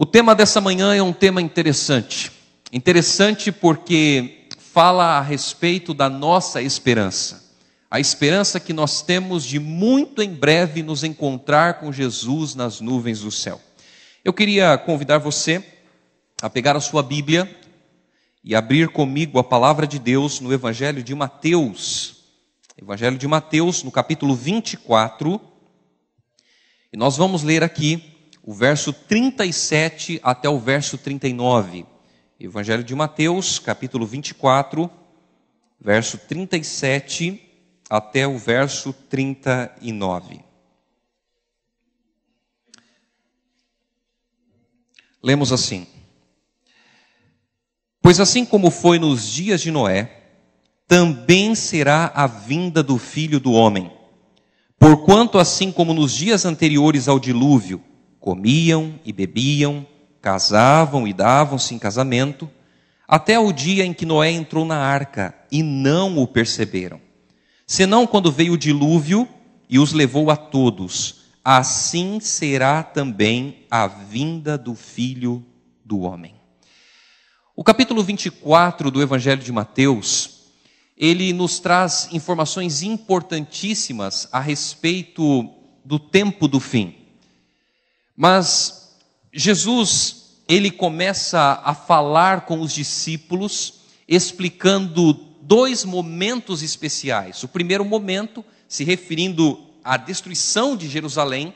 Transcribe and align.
O 0.00 0.06
tema 0.06 0.32
dessa 0.32 0.60
manhã 0.60 0.94
é 0.94 1.02
um 1.02 1.12
tema 1.12 1.42
interessante. 1.42 2.30
Interessante 2.72 3.50
porque 3.50 4.46
fala 4.56 5.18
a 5.18 5.20
respeito 5.20 5.92
da 5.92 6.08
nossa 6.08 6.62
esperança. 6.62 7.52
A 7.90 7.98
esperança 7.98 8.60
que 8.60 8.72
nós 8.72 9.02
temos 9.02 9.44
de 9.44 9.58
muito 9.58 10.22
em 10.22 10.32
breve 10.32 10.84
nos 10.84 11.02
encontrar 11.02 11.80
com 11.80 11.90
Jesus 11.90 12.54
nas 12.54 12.80
nuvens 12.80 13.22
do 13.22 13.32
céu. 13.32 13.60
Eu 14.24 14.32
queria 14.32 14.78
convidar 14.78 15.18
você 15.18 15.64
a 16.40 16.48
pegar 16.48 16.76
a 16.76 16.80
sua 16.80 17.02
Bíblia 17.02 17.52
e 18.44 18.54
abrir 18.54 18.90
comigo 18.90 19.40
a 19.40 19.42
palavra 19.42 19.84
de 19.84 19.98
Deus 19.98 20.38
no 20.38 20.52
Evangelho 20.52 21.02
de 21.02 21.12
Mateus. 21.12 22.18
Evangelho 22.80 23.18
de 23.18 23.26
Mateus, 23.26 23.82
no 23.82 23.90
capítulo 23.90 24.36
24. 24.36 25.40
E 26.92 26.96
nós 26.96 27.16
vamos 27.16 27.42
ler 27.42 27.64
aqui 27.64 28.14
o 28.48 28.54
verso 28.54 28.94
37 28.94 30.18
até 30.22 30.48
o 30.48 30.58
verso 30.58 30.96
39. 30.96 31.84
Evangelho 32.40 32.82
de 32.82 32.94
Mateus, 32.94 33.58
capítulo 33.58 34.06
24, 34.06 34.90
verso 35.78 36.16
37 36.16 37.42
até 37.90 38.26
o 38.26 38.38
verso 38.38 38.90
39. 38.90 40.40
Lemos 45.22 45.52
assim: 45.52 45.86
Pois 48.00 48.18
assim 48.18 48.46
como 48.46 48.70
foi 48.70 48.98
nos 48.98 49.30
dias 49.30 49.60
de 49.60 49.70
Noé, 49.70 50.22
também 50.86 51.54
será 51.54 52.10
a 52.14 52.26
vinda 52.26 52.82
do 52.82 52.96
filho 52.96 53.38
do 53.38 53.52
homem. 53.52 53.92
Porquanto, 54.78 55.38
assim 55.38 55.70
como 55.70 55.92
nos 55.92 56.14
dias 56.14 56.46
anteriores 56.46 57.08
ao 57.08 57.18
dilúvio, 57.20 57.84
comiam 58.20 58.98
e 59.04 59.12
bebiam, 59.12 59.86
casavam 60.20 61.06
e 61.06 61.12
davam-se 61.12 61.74
em 61.74 61.78
casamento, 61.78 62.50
até 63.06 63.38
o 63.38 63.52
dia 63.52 63.84
em 63.84 63.94
que 63.94 64.04
Noé 64.04 64.30
entrou 64.30 64.64
na 64.64 64.76
arca 64.76 65.34
e 65.50 65.62
não 65.62 66.18
o 66.18 66.26
perceberam. 66.26 67.00
Senão 67.66 68.06
quando 68.06 68.32
veio 68.32 68.54
o 68.54 68.58
dilúvio 68.58 69.28
e 69.68 69.78
os 69.78 69.92
levou 69.92 70.30
a 70.30 70.36
todos, 70.36 71.20
assim 71.44 72.20
será 72.20 72.82
também 72.82 73.66
a 73.70 73.86
vinda 73.86 74.58
do 74.58 74.74
filho 74.74 75.44
do 75.84 76.00
homem. 76.00 76.34
O 77.56 77.64
capítulo 77.64 78.02
24 78.02 78.90
do 78.90 79.02
Evangelho 79.02 79.42
de 79.42 79.50
Mateus, 79.50 80.52
ele 80.96 81.32
nos 81.32 81.58
traz 81.58 82.08
informações 82.12 82.82
importantíssimas 82.82 84.28
a 84.30 84.40
respeito 84.40 85.50
do 85.84 85.98
tempo 85.98 86.46
do 86.46 86.60
fim. 86.60 86.97
Mas 88.20 88.96
Jesus, 89.32 90.40
ele 90.48 90.72
começa 90.72 91.62
a 91.64 91.72
falar 91.72 92.46
com 92.46 92.60
os 92.60 92.74
discípulos, 92.74 93.74
explicando 94.08 95.12
dois 95.40 95.84
momentos 95.84 96.60
especiais. 96.60 97.44
O 97.44 97.48
primeiro 97.48 97.84
momento, 97.84 98.44
se 98.66 98.82
referindo 98.82 99.60
à 99.84 99.96
destruição 99.96 100.76
de 100.76 100.88
Jerusalém, 100.88 101.54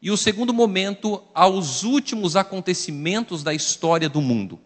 e 0.00 0.08
o 0.08 0.16
segundo 0.16 0.54
momento, 0.54 1.20
aos 1.34 1.82
últimos 1.82 2.36
acontecimentos 2.36 3.42
da 3.42 3.52
história 3.52 4.08
do 4.08 4.22
mundo. 4.22 4.60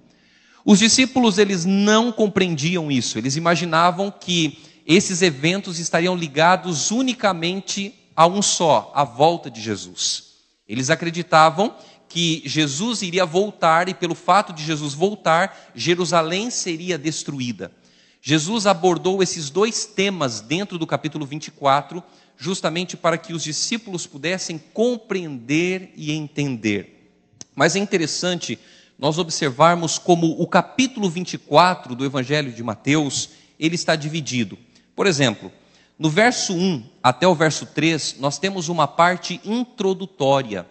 Os 0.66 0.78
discípulos, 0.78 1.38
eles 1.38 1.64
não 1.64 2.12
compreendiam 2.12 2.92
isso, 2.92 3.16
eles 3.16 3.36
imaginavam 3.36 4.10
que 4.10 4.58
esses 4.84 5.22
eventos 5.22 5.78
estariam 5.78 6.14
ligados 6.14 6.90
unicamente 6.90 7.94
a 8.14 8.26
um 8.26 8.42
só, 8.42 8.92
a 8.94 9.02
volta 9.02 9.50
de 9.50 9.62
Jesus. 9.62 10.27
Eles 10.68 10.90
acreditavam 10.90 11.74
que 12.08 12.42
Jesus 12.44 13.02
iria 13.02 13.24
voltar 13.24 13.88
e, 13.88 13.94
pelo 13.94 14.14
fato 14.14 14.52
de 14.52 14.62
Jesus 14.62 14.94
voltar, 14.94 15.70
Jerusalém 15.74 16.50
seria 16.50 16.98
destruída. 16.98 17.72
Jesus 18.20 18.66
abordou 18.66 19.22
esses 19.22 19.50
dois 19.50 19.86
temas 19.86 20.40
dentro 20.40 20.78
do 20.78 20.86
capítulo 20.86 21.24
24, 21.24 22.02
justamente 22.36 22.96
para 22.96 23.16
que 23.16 23.32
os 23.32 23.42
discípulos 23.42 24.06
pudessem 24.06 24.58
compreender 24.72 25.92
e 25.96 26.12
entender. 26.12 27.12
Mas 27.54 27.76
é 27.76 27.78
interessante 27.78 28.58
nós 28.98 29.18
observarmos 29.18 29.98
como 29.98 30.40
o 30.40 30.46
capítulo 30.46 31.08
24 31.08 31.94
do 31.94 32.04
Evangelho 32.04 32.52
de 32.52 32.62
Mateus, 32.62 33.30
ele 33.58 33.76
está 33.76 33.94
dividido. 33.94 34.58
Por 34.96 35.06
exemplo, 35.06 35.52
no 35.98 36.08
verso 36.08 36.54
1 36.54 36.84
até 37.02 37.26
o 37.26 37.34
verso 37.34 37.66
3, 37.66 38.18
nós 38.20 38.38
temos 38.38 38.68
uma 38.68 38.86
parte 38.86 39.40
introdutória, 39.44 40.64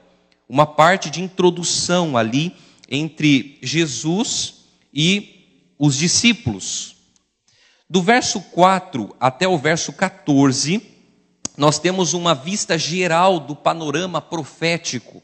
uma 0.47 0.65
parte 0.65 1.09
de 1.09 1.21
introdução 1.21 2.15
ali 2.15 2.55
entre 2.87 3.59
Jesus 3.61 4.55
e 4.93 5.73
os 5.77 5.97
discípulos. 5.97 6.95
Do 7.89 8.01
verso 8.01 8.39
4 8.39 9.13
até 9.19 9.45
o 9.45 9.57
verso 9.57 9.91
14, 9.91 10.81
nós 11.57 11.77
temos 11.77 12.13
uma 12.13 12.33
vista 12.33 12.77
geral 12.77 13.37
do 13.37 13.53
panorama 13.53 14.21
profético. 14.21 15.21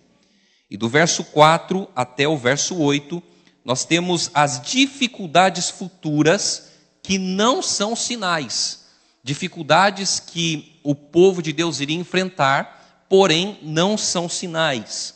E 0.70 0.76
do 0.76 0.90
verso 0.90 1.24
4 1.24 1.88
até 1.96 2.28
o 2.28 2.36
verso 2.36 2.76
8, 2.78 3.24
nós 3.64 3.86
temos 3.86 4.30
as 4.34 4.62
dificuldades 4.62 5.70
futuras 5.70 6.72
que 7.02 7.18
não 7.18 7.62
são 7.62 7.96
sinais 7.96 8.83
dificuldades 9.24 10.20
que 10.20 10.80
o 10.84 10.94
povo 10.94 11.42
de 11.42 11.54
Deus 11.54 11.80
iria 11.80 11.98
enfrentar, 11.98 13.06
porém 13.08 13.58
não 13.62 13.98
são 13.98 14.28
sinais. 14.28 15.16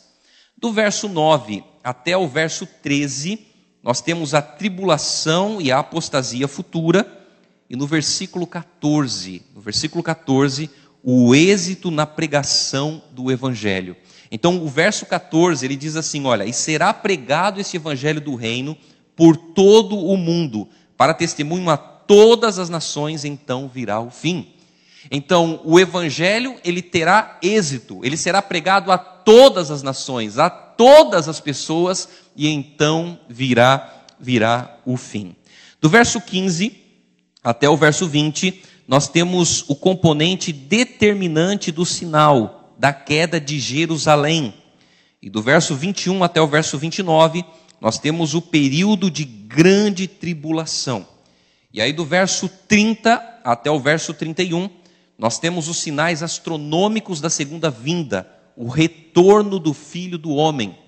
Do 0.56 0.72
verso 0.72 1.08
9 1.08 1.62
até 1.84 2.16
o 2.16 2.26
verso 2.26 2.66
13, 2.66 3.46
nós 3.82 4.00
temos 4.00 4.34
a 4.34 4.42
tribulação 4.42 5.60
e 5.60 5.70
a 5.70 5.78
apostasia 5.78 6.48
futura, 6.48 7.06
e 7.70 7.76
no 7.76 7.86
versículo 7.86 8.46
14, 8.46 9.42
no 9.54 9.60
versículo 9.60 10.02
14, 10.02 10.70
o 11.02 11.34
êxito 11.34 11.90
na 11.90 12.06
pregação 12.06 13.02
do 13.12 13.30
evangelho. 13.30 13.96
Então, 14.30 14.62
o 14.62 14.68
verso 14.68 15.06
14, 15.06 15.64
ele 15.64 15.76
diz 15.76 15.96
assim: 15.96 16.26
Olha, 16.26 16.44
e 16.44 16.52
será 16.52 16.92
pregado 16.92 17.60
esse 17.60 17.76
evangelho 17.76 18.20
do 18.20 18.34
reino 18.34 18.76
por 19.14 19.36
todo 19.36 19.96
o 19.98 20.16
mundo, 20.16 20.68
para 20.96 21.14
testemunho 21.14 21.70
a 21.70 21.76
todas 22.08 22.58
as 22.58 22.68
nações, 22.68 23.24
então 23.24 23.68
virá 23.68 24.00
o 24.00 24.10
fim. 24.10 24.48
Então, 25.10 25.60
o 25.64 25.78
evangelho, 25.78 26.56
ele 26.64 26.82
terá 26.82 27.38
êxito, 27.40 28.04
ele 28.04 28.16
será 28.16 28.42
pregado 28.42 28.90
a 28.90 28.98
todas 28.98 29.70
as 29.70 29.82
nações, 29.82 30.38
a 30.38 30.50
todas 30.50 31.28
as 31.28 31.38
pessoas, 31.38 32.08
e 32.34 32.48
então 32.48 33.20
virá 33.28 33.94
virá 34.18 34.78
o 34.84 34.96
fim. 34.96 35.36
Do 35.80 35.88
verso 35.88 36.20
15 36.20 36.76
até 37.44 37.68
o 37.68 37.76
verso 37.76 38.08
20, 38.08 38.62
nós 38.88 39.06
temos 39.08 39.64
o 39.68 39.76
componente 39.76 40.52
determinante 40.52 41.70
do 41.70 41.86
sinal 41.86 42.74
da 42.78 42.92
queda 42.92 43.40
de 43.40 43.60
Jerusalém. 43.60 44.54
E 45.22 45.30
do 45.30 45.40
verso 45.42 45.74
21 45.74 46.24
até 46.24 46.40
o 46.40 46.46
verso 46.46 46.76
29, 46.78 47.44
nós 47.80 47.98
temos 47.98 48.34
o 48.34 48.42
período 48.42 49.10
de 49.10 49.24
grande 49.24 50.08
tribulação. 50.08 51.06
E 51.72 51.82
aí, 51.82 51.92
do 51.92 52.04
verso 52.04 52.48
30 52.48 53.40
até 53.44 53.70
o 53.70 53.78
verso 53.78 54.14
31, 54.14 54.70
nós 55.18 55.38
temos 55.38 55.68
os 55.68 55.78
sinais 55.78 56.22
astronômicos 56.22 57.20
da 57.20 57.28
segunda 57.28 57.70
vinda, 57.70 58.26
o 58.56 58.68
retorno 58.68 59.58
do 59.58 59.74
Filho 59.74 60.16
do 60.16 60.30
Homem. 60.30 60.78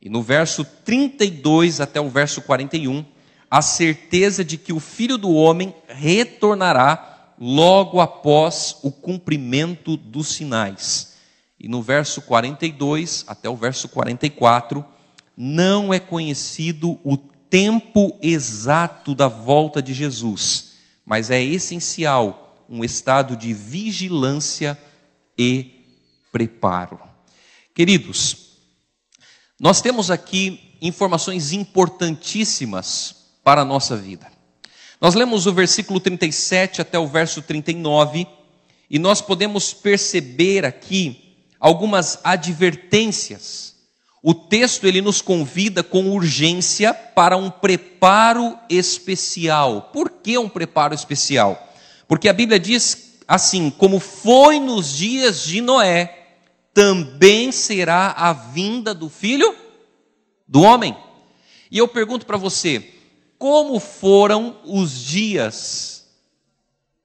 E 0.00 0.08
no 0.08 0.22
verso 0.22 0.64
32 0.84 1.80
até 1.80 2.00
o 2.00 2.08
verso 2.08 2.40
41, 2.42 3.04
a 3.50 3.60
certeza 3.60 4.44
de 4.44 4.56
que 4.56 4.72
o 4.72 4.80
Filho 4.80 5.18
do 5.18 5.32
Homem 5.32 5.74
retornará 5.86 7.32
logo 7.38 8.00
após 8.00 8.76
o 8.82 8.90
cumprimento 8.90 9.96
dos 9.96 10.28
sinais. 10.28 11.16
E 11.58 11.68
no 11.68 11.82
verso 11.82 12.22
42 12.22 13.24
até 13.26 13.48
o 13.48 13.56
verso 13.56 13.88
44, 13.88 14.84
não 15.36 15.92
é 15.92 15.98
conhecido 15.98 16.98
o 17.04 17.16
tempo 17.54 18.18
exato 18.20 19.14
da 19.14 19.28
volta 19.28 19.80
de 19.80 19.94
Jesus, 19.94 20.72
mas 21.06 21.30
é 21.30 21.40
essencial 21.40 22.66
um 22.68 22.82
estado 22.82 23.36
de 23.36 23.54
vigilância 23.54 24.76
e 25.38 25.86
preparo. 26.32 26.98
Queridos, 27.72 28.56
nós 29.60 29.80
temos 29.80 30.10
aqui 30.10 30.76
informações 30.82 31.52
importantíssimas 31.52 33.14
para 33.44 33.60
a 33.60 33.64
nossa 33.64 33.96
vida. 33.96 34.26
Nós 35.00 35.14
lemos 35.14 35.46
o 35.46 35.52
versículo 35.52 36.00
37 36.00 36.80
até 36.80 36.98
o 36.98 37.06
verso 37.06 37.40
39 37.40 38.26
e 38.90 38.98
nós 38.98 39.20
podemos 39.20 39.72
perceber 39.72 40.64
aqui 40.64 41.36
algumas 41.60 42.18
advertências 42.24 43.73
o 44.26 44.32
texto 44.32 44.86
ele 44.86 45.02
nos 45.02 45.20
convida 45.20 45.82
com 45.82 46.08
urgência 46.08 46.94
para 46.94 47.36
um 47.36 47.50
preparo 47.50 48.58
especial. 48.70 49.90
Por 49.92 50.08
que 50.08 50.38
um 50.38 50.48
preparo 50.48 50.94
especial? 50.94 51.74
Porque 52.08 52.30
a 52.30 52.32
Bíblia 52.32 52.58
diz 52.58 53.18
assim: 53.28 53.68
como 53.68 54.00
foi 54.00 54.58
nos 54.58 54.96
dias 54.96 55.44
de 55.44 55.60
Noé, 55.60 56.28
também 56.72 57.52
será 57.52 58.12
a 58.12 58.32
vinda 58.32 58.94
do 58.94 59.10
filho 59.10 59.54
do 60.48 60.62
homem. 60.62 60.96
E 61.70 61.76
eu 61.76 61.86
pergunto 61.86 62.24
para 62.24 62.38
você, 62.38 62.94
como 63.36 63.78
foram 63.78 64.56
os 64.64 65.04
dias 65.04 66.06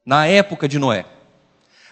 na 0.05 0.25
época 0.25 0.69
de 0.69 0.79
Noé? 0.79 1.05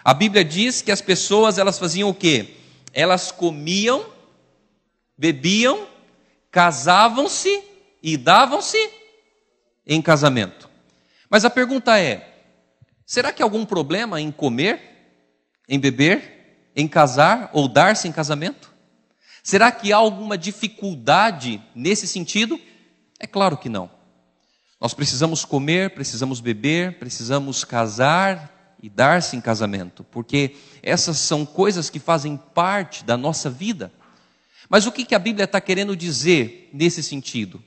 A 0.02 0.14
Bíblia 0.14 0.42
diz 0.42 0.80
que 0.80 0.90
as 0.90 1.02
pessoas 1.02 1.58
elas 1.58 1.78
faziam 1.78 2.08
o 2.08 2.14
quê? 2.14 2.54
Elas 2.94 3.30
comiam, 3.30 4.06
bebiam, 5.18 5.86
casavam-se 6.50 7.62
e 8.00 8.16
davam-se 8.16 8.78
em 9.84 10.00
casamento. 10.00 10.70
Mas 11.28 11.44
a 11.44 11.50
pergunta 11.50 11.98
é: 11.98 12.44
será 13.04 13.32
que 13.32 13.42
há 13.42 13.44
algum 13.44 13.66
problema 13.66 14.20
em 14.20 14.30
comer, 14.30 14.80
em 15.68 15.80
beber, 15.80 16.70
em 16.76 16.86
casar 16.86 17.50
ou 17.52 17.66
dar-se 17.66 18.06
em 18.06 18.12
casamento? 18.12 18.72
Será 19.42 19.72
que 19.72 19.92
há 19.92 19.96
alguma 19.96 20.38
dificuldade 20.38 21.62
nesse 21.74 22.06
sentido? 22.06 22.60
É 23.18 23.26
claro 23.26 23.56
que 23.56 23.68
não. 23.68 23.90
Nós 24.80 24.94
precisamos 24.94 25.44
comer, 25.44 25.94
precisamos 25.94 26.40
beber, 26.40 26.98
precisamos 26.98 27.64
casar 27.64 28.76
e 28.80 28.88
dar-se 28.88 29.36
em 29.36 29.40
casamento, 29.40 30.04
porque 30.04 30.54
essas 30.82 31.18
são 31.18 31.44
coisas 31.44 31.90
que 31.90 31.98
fazem 31.98 32.36
parte 32.36 33.02
da 33.02 33.16
nossa 33.16 33.50
vida. 33.50 33.90
Mas 34.68 34.86
o 34.86 34.92
que 34.92 35.14
a 35.14 35.18
Bíblia 35.18 35.44
está 35.44 35.60
querendo 35.60 35.96
dizer 35.96 36.70
nesse 36.72 37.02
sentido? 37.02 37.62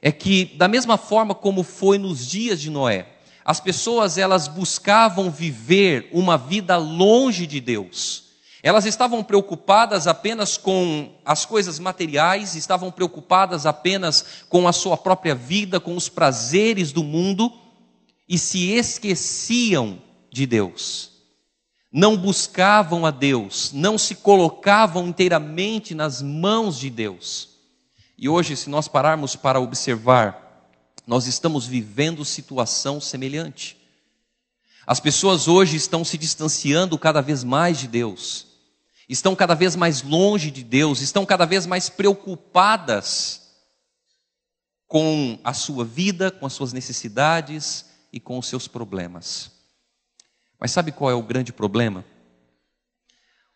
É 0.00 0.10
que, 0.12 0.46
da 0.56 0.68
mesma 0.68 0.96
forma 0.96 1.34
como 1.34 1.62
foi 1.62 1.98
nos 1.98 2.26
dias 2.26 2.60
de 2.60 2.70
Noé, 2.70 3.06
as 3.44 3.60
pessoas 3.60 4.18
elas 4.18 4.48
buscavam 4.48 5.30
viver 5.30 6.08
uma 6.12 6.36
vida 6.36 6.76
longe 6.76 7.46
de 7.46 7.60
Deus 7.60 8.28
elas 8.62 8.84
estavam 8.84 9.22
preocupadas 9.22 10.06
apenas 10.06 10.56
com 10.56 11.12
as 11.24 11.44
coisas 11.44 11.78
materiais, 11.78 12.56
estavam 12.56 12.90
preocupadas 12.90 13.66
apenas 13.66 14.24
com 14.48 14.66
a 14.66 14.72
sua 14.72 14.96
própria 14.96 15.34
vida, 15.34 15.78
com 15.78 15.96
os 15.96 16.08
prazeres 16.08 16.90
do 16.90 17.04
mundo 17.04 17.52
e 18.28 18.36
se 18.36 18.70
esqueciam 18.72 19.98
de 20.30 20.44
Deus. 20.44 21.07
Não 21.98 22.16
buscavam 22.16 23.04
a 23.04 23.10
Deus, 23.10 23.72
não 23.72 23.98
se 23.98 24.14
colocavam 24.14 25.08
inteiramente 25.08 25.94
nas 25.94 26.22
mãos 26.22 26.78
de 26.78 26.90
Deus. 26.90 27.48
E 28.16 28.28
hoje, 28.28 28.56
se 28.56 28.70
nós 28.70 28.86
pararmos 28.86 29.34
para 29.34 29.58
observar, 29.58 30.70
nós 31.04 31.26
estamos 31.26 31.66
vivendo 31.66 32.24
situação 32.24 33.00
semelhante. 33.00 33.76
As 34.86 35.00
pessoas 35.00 35.48
hoje 35.48 35.76
estão 35.76 36.04
se 36.04 36.16
distanciando 36.16 36.96
cada 36.96 37.20
vez 37.20 37.42
mais 37.42 37.78
de 37.78 37.88
Deus 37.88 38.48
estão 39.08 39.34
cada 39.34 39.54
vez 39.54 39.74
mais 39.74 40.02
longe 40.02 40.50
de 40.50 40.62
Deus, 40.62 41.00
estão 41.00 41.24
cada 41.24 41.46
vez 41.46 41.64
mais 41.64 41.88
preocupadas 41.88 43.48
com 44.86 45.38
a 45.42 45.54
sua 45.54 45.84
vida, 45.84 46.30
com 46.30 46.44
as 46.44 46.52
suas 46.52 46.72
necessidades 46.72 47.86
e 48.12 48.20
com 48.20 48.38
os 48.38 48.46
seus 48.46 48.68
problemas. 48.68 49.57
Mas 50.58 50.70
sabe 50.70 50.92
qual 50.92 51.10
é 51.10 51.14
o 51.14 51.22
grande 51.22 51.52
problema? 51.52 52.04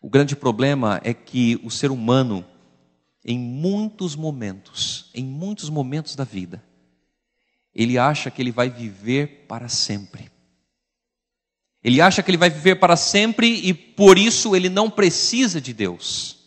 O 0.01 0.09
grande 0.09 0.35
problema 0.35 1.01
é 1.03 1.13
que 1.13 1.59
o 1.63 1.71
ser 1.71 1.91
humano, 1.91 2.45
em 3.23 3.37
muitos 3.39 4.15
momentos, 4.15 5.09
em 5.13 5.23
muitos 5.23 5.69
momentos 5.69 6.15
da 6.15 6.23
vida, 6.23 6.63
ele 7.73 7.97
acha 7.97 8.29
que 8.29 8.41
ele 8.41 8.51
vai 8.51 8.69
viver 8.69 9.45
para 9.47 9.67
sempre. 9.67 10.31
Ele 11.83 11.99
acha 11.99 12.23
que 12.23 12.31
ele 12.31 12.37
vai 12.37 12.49
viver 12.49 12.75
para 12.75 12.95
sempre 12.95 13.47
e 13.47 13.73
por 13.73 14.17
isso 14.17 14.55
ele 14.55 14.69
não 14.69 14.89
precisa 14.89 15.59
de 15.59 15.73
Deus. 15.73 16.42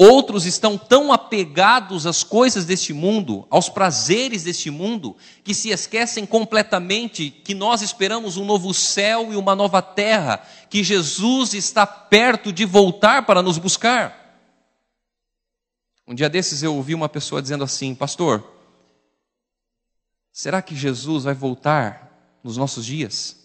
Outros 0.00 0.46
estão 0.46 0.78
tão 0.78 1.12
apegados 1.12 2.06
às 2.06 2.22
coisas 2.22 2.64
deste 2.64 2.92
mundo, 2.92 3.44
aos 3.50 3.68
prazeres 3.68 4.44
deste 4.44 4.70
mundo, 4.70 5.16
que 5.42 5.52
se 5.52 5.70
esquecem 5.70 6.24
completamente 6.24 7.30
que 7.30 7.52
nós 7.52 7.82
esperamos 7.82 8.36
um 8.36 8.44
novo 8.44 8.72
céu 8.72 9.32
e 9.32 9.36
uma 9.36 9.56
nova 9.56 9.82
terra, 9.82 10.40
que 10.70 10.84
Jesus 10.84 11.52
está 11.52 11.84
perto 11.84 12.52
de 12.52 12.64
voltar 12.64 13.26
para 13.26 13.42
nos 13.42 13.58
buscar. 13.58 14.46
Um 16.06 16.14
dia 16.14 16.30
desses 16.30 16.62
eu 16.62 16.76
ouvi 16.76 16.94
uma 16.94 17.08
pessoa 17.08 17.42
dizendo 17.42 17.64
assim: 17.64 17.92
Pastor, 17.92 18.48
será 20.32 20.62
que 20.62 20.76
Jesus 20.76 21.24
vai 21.24 21.34
voltar 21.34 22.38
nos 22.44 22.56
nossos 22.56 22.86
dias? 22.86 23.36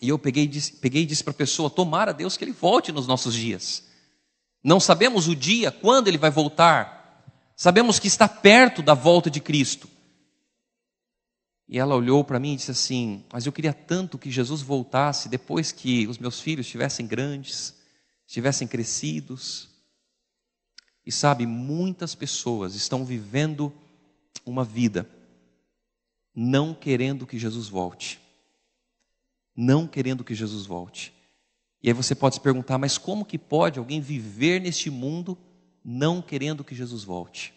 E 0.00 0.08
eu 0.08 0.20
peguei, 0.20 0.48
peguei 0.80 1.02
e 1.02 1.06
disse 1.06 1.24
para 1.24 1.32
a 1.32 1.34
pessoa: 1.34 1.68
tomara 1.68 2.14
Deus 2.14 2.36
que 2.36 2.44
ele 2.44 2.52
volte 2.52 2.92
nos 2.92 3.08
nossos 3.08 3.34
dias. 3.34 3.87
Não 4.62 4.80
sabemos 4.80 5.28
o 5.28 5.36
dia, 5.36 5.70
quando 5.70 6.08
ele 6.08 6.18
vai 6.18 6.30
voltar. 6.30 7.24
Sabemos 7.56 7.98
que 7.98 8.06
está 8.06 8.28
perto 8.28 8.82
da 8.82 8.94
volta 8.94 9.30
de 9.30 9.40
Cristo. 9.40 9.88
E 11.68 11.78
ela 11.78 11.94
olhou 11.94 12.24
para 12.24 12.40
mim 12.40 12.54
e 12.54 12.56
disse 12.56 12.70
assim: 12.70 13.24
Mas 13.32 13.46
eu 13.46 13.52
queria 13.52 13.72
tanto 13.72 14.18
que 14.18 14.30
Jesus 14.30 14.62
voltasse 14.62 15.28
depois 15.28 15.70
que 15.72 16.06
os 16.06 16.18
meus 16.18 16.40
filhos 16.40 16.66
estivessem 16.66 17.06
grandes, 17.06 17.74
estivessem 18.26 18.66
crescidos. 18.66 19.68
E 21.04 21.12
sabe, 21.12 21.46
muitas 21.46 22.14
pessoas 22.14 22.74
estão 22.74 23.04
vivendo 23.04 23.72
uma 24.44 24.64
vida 24.64 25.08
não 26.34 26.74
querendo 26.74 27.26
que 27.26 27.38
Jesus 27.38 27.68
volte 27.68 28.20
não 29.58 29.88
querendo 29.88 30.22
que 30.22 30.36
Jesus 30.36 30.66
volte. 30.66 31.12
E 31.82 31.88
aí 31.88 31.92
você 31.92 32.14
pode 32.14 32.36
se 32.36 32.40
perguntar, 32.40 32.78
mas 32.78 32.98
como 32.98 33.24
que 33.24 33.38
pode 33.38 33.78
alguém 33.78 34.00
viver 34.00 34.60
neste 34.60 34.90
mundo 34.90 35.38
não 35.84 36.20
querendo 36.20 36.64
que 36.64 36.74
Jesus 36.74 37.04
volte? 37.04 37.54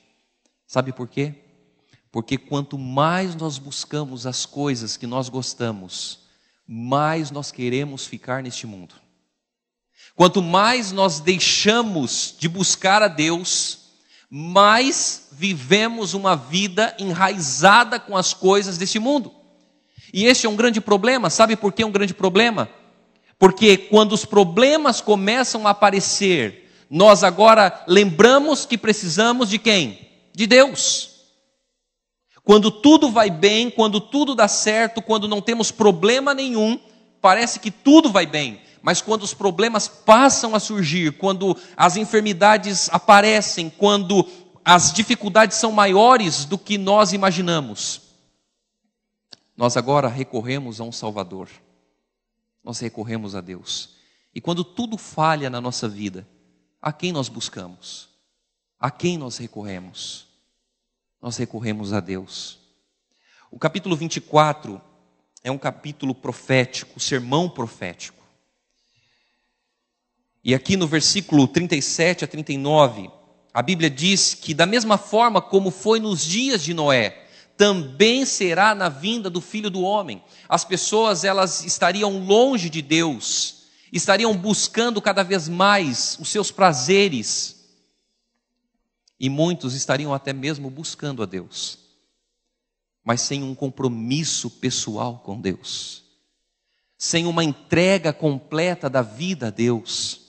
Sabe 0.67 0.91
por 0.93 1.07
quê? 1.07 1.35
Porque 2.11 2.37
quanto 2.37 2.77
mais 2.77 3.35
nós 3.35 3.57
buscamos 3.57 4.27
as 4.27 4.45
coisas 4.45 4.95
que 4.95 5.07
nós 5.07 5.29
gostamos, 5.29 6.19
mais 6.67 7.31
nós 7.31 7.51
queremos 7.51 8.05
ficar 8.05 8.43
neste 8.43 8.67
mundo. 8.67 8.95
Quanto 10.15 10.41
mais 10.41 10.91
nós 10.91 11.19
deixamos 11.19 12.35
de 12.37 12.47
buscar 12.47 13.01
a 13.01 13.07
Deus, 13.07 13.91
mais 14.29 15.29
vivemos 15.31 16.13
uma 16.13 16.35
vida 16.35 16.95
enraizada 16.99 17.99
com 17.99 18.15
as 18.15 18.33
coisas 18.33 18.77
deste 18.77 18.99
mundo. 18.99 19.33
E 20.13 20.25
este 20.25 20.45
é 20.45 20.49
um 20.49 20.55
grande 20.55 20.79
problema, 20.79 21.29
sabe 21.29 21.55
por 21.55 21.73
que 21.73 21.81
é 21.81 21.85
um 21.85 21.91
grande 21.91 22.13
problema? 22.13 22.69
Porque 23.41 23.75
quando 23.75 24.11
os 24.11 24.23
problemas 24.23 25.01
começam 25.01 25.65
a 25.65 25.71
aparecer, 25.71 26.71
nós 26.87 27.23
agora 27.23 27.83
lembramos 27.87 28.67
que 28.67 28.77
precisamos 28.77 29.49
de 29.49 29.57
quem? 29.57 30.07
De 30.31 30.45
Deus. 30.45 31.09
Quando 32.43 32.69
tudo 32.69 33.09
vai 33.09 33.31
bem, 33.31 33.71
quando 33.71 33.99
tudo 33.99 34.35
dá 34.35 34.47
certo, 34.47 35.01
quando 35.01 35.27
não 35.27 35.41
temos 35.41 35.71
problema 35.71 36.35
nenhum, 36.35 36.79
parece 37.19 37.59
que 37.59 37.71
tudo 37.71 38.11
vai 38.11 38.27
bem. 38.27 38.61
Mas 38.79 39.01
quando 39.01 39.23
os 39.23 39.33
problemas 39.33 39.87
passam 39.87 40.53
a 40.53 40.59
surgir, 40.59 41.13
quando 41.13 41.57
as 41.75 41.97
enfermidades 41.97 42.89
aparecem, 42.91 43.71
quando 43.75 44.23
as 44.63 44.93
dificuldades 44.93 45.57
são 45.57 45.71
maiores 45.71 46.45
do 46.45 46.59
que 46.59 46.77
nós 46.77 47.11
imaginamos, 47.11 48.01
nós 49.57 49.75
agora 49.75 50.07
recorremos 50.07 50.79
a 50.79 50.83
um 50.83 50.91
Salvador. 50.91 51.49
Nós 52.63 52.79
recorremos 52.79 53.35
a 53.35 53.41
Deus. 53.41 53.95
E 54.33 54.39
quando 54.39 54.63
tudo 54.63 54.97
falha 54.97 55.49
na 55.49 55.59
nossa 55.59 55.87
vida, 55.87 56.27
a 56.81 56.91
quem 56.91 57.11
nós 57.11 57.27
buscamos? 57.27 58.09
A 58.79 58.89
quem 58.89 59.17
nós 59.17 59.37
recorremos? 59.37 60.27
Nós 61.21 61.37
recorremos 61.37 61.93
a 61.93 61.99
Deus. 61.99 62.59
O 63.51 63.59
capítulo 63.59 63.95
24 63.95 64.81
é 65.43 65.51
um 65.51 65.57
capítulo 65.57 66.15
profético, 66.15 66.99
sermão 66.99 67.49
profético. 67.49 68.23
E 70.43 70.55
aqui 70.55 70.75
no 70.75 70.87
versículo 70.87 71.47
37 71.47 72.25
a 72.25 72.27
39, 72.27 73.11
a 73.53 73.61
Bíblia 73.61 73.89
diz 73.89 74.33
que, 74.33 74.53
da 74.53 74.65
mesma 74.65 74.97
forma 74.97 75.41
como 75.41 75.69
foi 75.69 75.99
nos 75.99 76.25
dias 76.25 76.63
de 76.63 76.73
Noé, 76.73 77.27
também 77.61 78.25
será 78.25 78.73
na 78.73 78.89
vinda 78.89 79.29
do 79.29 79.39
Filho 79.39 79.69
do 79.69 79.83
Homem. 79.83 80.23
As 80.49 80.65
pessoas 80.65 81.23
elas 81.23 81.63
estariam 81.63 82.17
longe 82.17 82.71
de 82.71 82.81
Deus, 82.81 83.67
estariam 83.93 84.35
buscando 84.35 84.99
cada 84.99 85.21
vez 85.21 85.47
mais 85.47 86.17
os 86.19 86.29
seus 86.29 86.49
prazeres. 86.49 87.69
E 89.19 89.29
muitos 89.29 89.75
estariam 89.75 90.11
até 90.11 90.33
mesmo 90.33 90.71
buscando 90.71 91.21
a 91.21 91.27
Deus, 91.27 91.77
mas 93.03 93.21
sem 93.21 93.43
um 93.43 93.53
compromisso 93.53 94.49
pessoal 94.49 95.19
com 95.19 95.39
Deus, 95.39 96.03
sem 96.97 97.27
uma 97.27 97.43
entrega 97.43 98.11
completa 98.11 98.89
da 98.89 99.03
vida 99.03 99.49
a 99.49 99.51
Deus. 99.51 100.21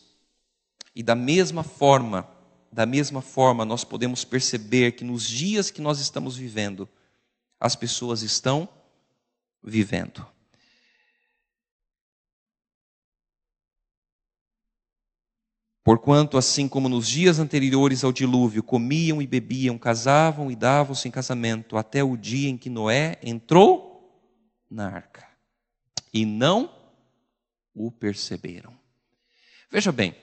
E 0.94 1.02
da 1.02 1.14
mesma 1.14 1.62
forma, 1.62 2.28
da 2.70 2.84
mesma 2.84 3.22
forma, 3.22 3.64
nós 3.64 3.84
podemos 3.84 4.22
perceber 4.22 4.92
que 4.92 5.02
nos 5.02 5.26
dias 5.26 5.70
que 5.70 5.80
nós 5.80 5.98
estamos 5.98 6.36
vivendo, 6.36 6.86
as 7.62 7.76
pessoas 7.76 8.22
estão 8.22 8.68
vivendo. 9.62 10.26
Porquanto, 15.84 16.36
assim 16.36 16.68
como 16.68 16.88
nos 16.88 17.06
dias 17.06 17.38
anteriores 17.38 18.02
ao 18.02 18.12
dilúvio, 18.12 18.64
comiam 18.64 19.22
e 19.22 19.28
bebiam, 19.28 19.78
casavam 19.78 20.50
e 20.50 20.56
davam-se 20.56 21.06
em 21.06 21.10
casamento, 21.12 21.76
até 21.76 22.02
o 22.02 22.16
dia 22.16 22.48
em 22.48 22.58
que 22.58 22.68
Noé 22.68 23.16
entrou 23.22 24.12
na 24.68 24.88
arca. 24.88 25.24
E 26.12 26.26
não 26.26 26.68
o 27.72 27.92
perceberam. 27.92 28.76
Veja 29.70 29.92
bem, 29.92 30.16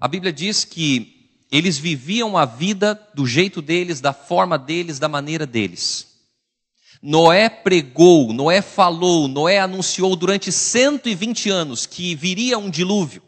a 0.00 0.08
Bíblia 0.08 0.32
diz 0.32 0.64
que 0.64 1.46
eles 1.50 1.76
viviam 1.76 2.38
a 2.38 2.46
vida 2.46 2.94
do 3.14 3.26
jeito 3.26 3.60
deles, 3.60 4.00
da 4.00 4.14
forma 4.14 4.58
deles, 4.58 4.98
da 4.98 5.08
maneira 5.08 5.46
deles. 5.46 6.13
Noé 7.06 7.50
pregou, 7.50 8.32
Noé 8.32 8.62
falou, 8.62 9.28
Noé 9.28 9.58
anunciou 9.58 10.16
durante 10.16 10.50
120 10.50 11.50
anos 11.50 11.84
que 11.84 12.14
viria 12.14 12.56
um 12.56 12.70
dilúvio 12.70 13.22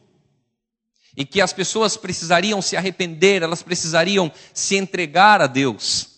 e 1.14 1.26
que 1.26 1.42
as 1.42 1.52
pessoas 1.52 1.94
precisariam 1.94 2.62
se 2.62 2.74
arrepender, 2.74 3.42
elas 3.42 3.62
precisariam 3.62 4.32
se 4.54 4.76
entregar 4.76 5.42
a 5.42 5.46
Deus. 5.46 6.08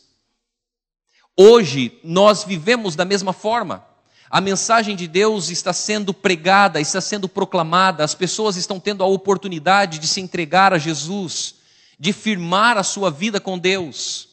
Hoje 1.36 1.98
nós 2.04 2.44
vivemos 2.44 2.94
da 2.94 3.04
mesma 3.04 3.32
forma. 3.32 3.84
A 4.30 4.40
mensagem 4.40 4.94
de 4.94 5.08
Deus 5.08 5.48
está 5.48 5.72
sendo 5.72 6.14
pregada, 6.14 6.80
está 6.80 7.00
sendo 7.00 7.28
proclamada, 7.28 8.04
as 8.04 8.14
pessoas 8.14 8.54
estão 8.54 8.78
tendo 8.78 9.02
a 9.02 9.08
oportunidade 9.08 9.98
de 9.98 10.06
se 10.06 10.20
entregar 10.20 10.72
a 10.72 10.78
Jesus, 10.78 11.56
de 11.98 12.12
firmar 12.12 12.78
a 12.78 12.84
sua 12.84 13.10
vida 13.10 13.40
com 13.40 13.58
Deus. 13.58 14.27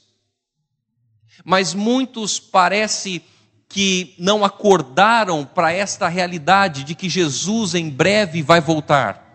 Mas 1.43 1.73
muitos 1.73 2.39
parece 2.39 3.21
que 3.67 4.15
não 4.17 4.45
acordaram 4.45 5.45
para 5.45 5.71
esta 5.71 6.07
realidade 6.07 6.83
de 6.83 6.95
que 6.95 7.09
Jesus 7.09 7.75
em 7.75 7.89
breve 7.89 8.41
vai 8.41 8.61
voltar. 8.61 9.25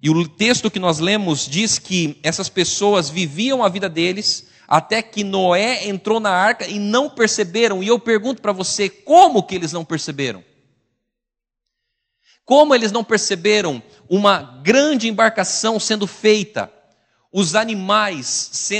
E 0.00 0.08
o 0.08 0.28
texto 0.28 0.70
que 0.70 0.78
nós 0.78 1.00
lemos 1.00 1.46
diz 1.46 1.78
que 1.78 2.18
essas 2.22 2.48
pessoas 2.48 3.10
viviam 3.10 3.64
a 3.64 3.68
vida 3.68 3.88
deles 3.88 4.46
até 4.68 5.02
que 5.02 5.24
Noé 5.24 5.88
entrou 5.88 6.20
na 6.20 6.30
arca 6.30 6.66
e 6.66 6.78
não 6.78 7.10
perceberam. 7.10 7.82
E 7.82 7.88
eu 7.88 7.98
pergunto 7.98 8.40
para 8.40 8.52
você, 8.52 8.88
como 8.88 9.42
que 9.42 9.54
eles 9.54 9.72
não 9.72 9.84
perceberam? 9.84 10.44
Como 12.44 12.74
eles 12.74 12.92
não 12.92 13.02
perceberam 13.02 13.82
uma 14.08 14.40
grande 14.62 15.08
embarcação 15.08 15.80
sendo 15.80 16.06
feita, 16.06 16.72
os 17.30 17.54
animais 17.54 18.70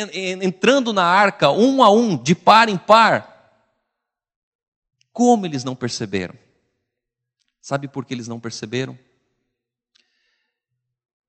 entrando 0.41 0.93
na 0.93 1.05
arca 1.05 1.51
um 1.51 1.83
a 1.83 1.91
um, 1.91 2.21
de 2.21 2.35
par 2.35 2.69
em 2.69 2.79
par? 2.79 3.37
Como 5.13 5.45
eles 5.45 5.65
não 5.65 5.77
perceberam? 5.77 6.35
Sabe 7.61 7.89
por 7.89 8.05
que 8.05 8.15
eles 8.15 8.29
não 8.29 8.41
perceberam? 8.41 8.99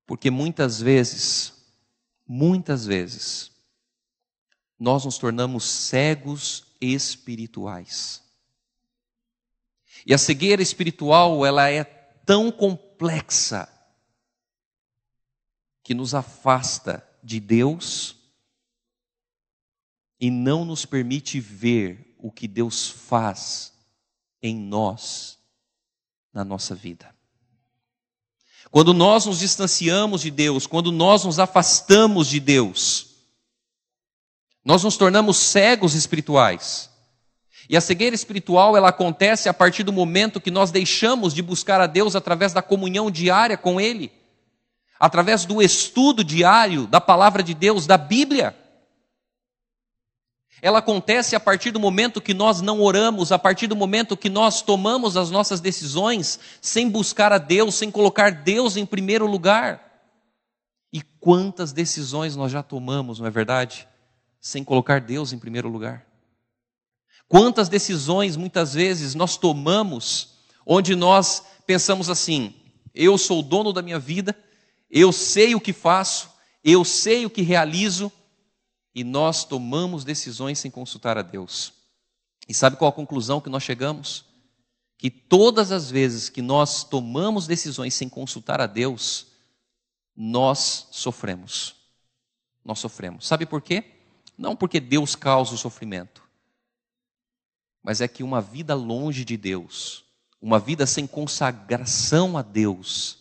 Porque 0.05 0.31
muitas 0.31 0.79
vezes, 0.79 1.53
muitas 2.25 2.85
vezes, 2.85 3.51
nós 4.79 5.03
nos 5.03 5.17
tornamos 5.17 5.65
cegos 5.65 6.65
espirituais. 6.79 8.23
E 10.05 10.13
a 10.13 10.17
cegueira 10.17 10.61
espiritual, 10.61 11.45
ela 11.45 11.69
é 11.69 11.83
tão 11.83 12.51
complexa 12.51 13.67
que 15.83 15.93
nos 15.93 16.13
afasta 16.13 17.08
de 17.29 17.39
Deus 17.39 18.15
e 20.19 20.31
não 20.31 20.65
nos 20.65 20.83
permite 20.83 21.39
ver 21.39 22.15
o 22.17 22.31
que 22.31 22.47
Deus 22.47 22.89
faz 22.89 23.71
em 24.41 24.55
nós, 24.55 25.37
na 26.33 26.43
nossa 26.43 26.73
vida. 26.73 27.13
Quando 28.71 28.95
nós 28.95 29.27
nos 29.27 29.39
distanciamos 29.39 30.21
de 30.21 30.31
Deus, 30.31 30.65
quando 30.65 30.91
nós 30.91 31.23
nos 31.23 31.37
afastamos 31.37 32.27
de 32.27 32.39
Deus, 32.39 33.09
nós 34.65 34.83
nos 34.83 34.97
tornamos 34.97 35.37
cegos 35.37 35.93
espirituais. 35.93 36.89
E 37.69 37.77
a 37.77 37.81
cegueira 37.81 38.15
espiritual, 38.15 38.75
ela 38.75 38.89
acontece 38.89 39.47
a 39.47 39.53
partir 39.53 39.83
do 39.83 39.93
momento 39.93 40.41
que 40.41 40.49
nós 40.49 40.71
deixamos 40.71 41.31
de 41.31 41.43
buscar 41.43 41.79
a 41.79 41.85
Deus 41.85 42.15
através 42.15 42.53
da 42.53 42.63
comunhão 42.63 43.11
diária 43.11 43.55
com 43.55 43.79
Ele, 43.79 44.11
através 44.99 45.45
do 45.45 45.61
estudo 45.61 46.23
diário 46.23 46.85
da 46.85 46.99
palavra 46.99 47.41
de 47.41 47.53
Deus, 47.53 47.87
da 47.87 47.97
Bíblia. 47.97 48.55
Ela 50.61 50.79
acontece 50.79 51.37
a 51.37 51.39
partir 51.39 51.71
do 51.71 51.79
momento 51.79 52.19
que 52.19 52.33
nós 52.33 52.59
não 52.59 52.81
oramos, 52.81 53.31
a 53.31 53.39
partir 53.39 53.67
do 53.67 53.77
momento 53.77 54.17
que 54.17 54.29
nós 54.29 54.61
tomamos 54.61 55.15
as 55.15 55.31
nossas 55.31 55.61
decisões 55.61 56.37
sem 56.61 56.89
buscar 56.89 57.31
a 57.31 57.37
Deus, 57.37 57.75
sem 57.75 57.89
colocar 57.89 58.29
Deus 58.31 58.75
em 58.75 58.85
primeiro 58.85 59.25
lugar. 59.25 60.03
E 60.91 61.01
quantas 61.19 61.71
decisões 61.71 62.35
nós 62.35 62.51
já 62.51 62.61
tomamos, 62.61 63.19
não 63.19 63.27
é 63.27 63.29
verdade? 63.29 63.87
Sem 64.41 64.63
colocar 64.63 64.99
Deus 64.99 65.31
em 65.31 65.39
primeiro 65.39 65.69
lugar. 65.69 66.05
Quantas 67.29 67.69
decisões 67.69 68.35
muitas 68.35 68.73
vezes 68.73 69.15
nós 69.15 69.37
tomamos 69.37 70.39
onde 70.65 70.93
nós 70.93 71.43
pensamos 71.65 72.09
assim: 72.09 72.53
eu 72.93 73.17
sou 73.17 73.39
o 73.39 73.43
dono 73.43 73.71
da 73.71 73.81
minha 73.81 73.99
vida, 73.99 74.35
eu 74.89 75.11
sei 75.11 75.55
o 75.55 75.61
que 75.61 75.73
faço, 75.73 76.29
eu 76.63 76.83
sei 76.83 77.25
o 77.25 77.29
que 77.29 77.41
realizo, 77.41 78.11
e 78.93 79.03
nós 79.03 79.45
tomamos 79.45 80.03
decisões 80.03 80.59
sem 80.59 80.71
consultar 80.71 81.17
a 81.17 81.21
Deus. 81.21 81.73
E 82.47 82.53
sabe 82.53 82.75
qual 82.75 82.89
a 82.89 82.93
conclusão 82.93 83.39
que 83.39 83.49
nós 83.49 83.63
chegamos? 83.63 84.25
Que 84.97 85.09
todas 85.09 85.71
as 85.71 85.89
vezes 85.91 86.27
que 86.27 86.41
nós 86.41 86.83
tomamos 86.83 87.45
decisões 87.45 87.93
sem 87.93 88.09
consultar 88.09 88.59
a 88.59 88.65
Deus, 88.65 89.27
nós 90.15 90.87
sofremos. 90.91 91.75
Nós 92.65 92.79
sofremos. 92.79 93.27
Sabe 93.27 93.45
por 93.45 93.61
quê? 93.61 93.85
Não 94.37 94.55
porque 94.55 94.79
Deus 94.79 95.15
causa 95.15 95.53
o 95.53 95.57
sofrimento, 95.57 96.23
mas 97.83 98.01
é 98.01 98.07
que 98.07 98.23
uma 98.23 98.41
vida 98.41 98.73
longe 98.73 99.23
de 99.23 99.37
Deus, 99.37 100.05
uma 100.41 100.59
vida 100.59 100.85
sem 100.85 101.05
consagração 101.05 102.37
a 102.37 102.41
Deus, 102.41 103.18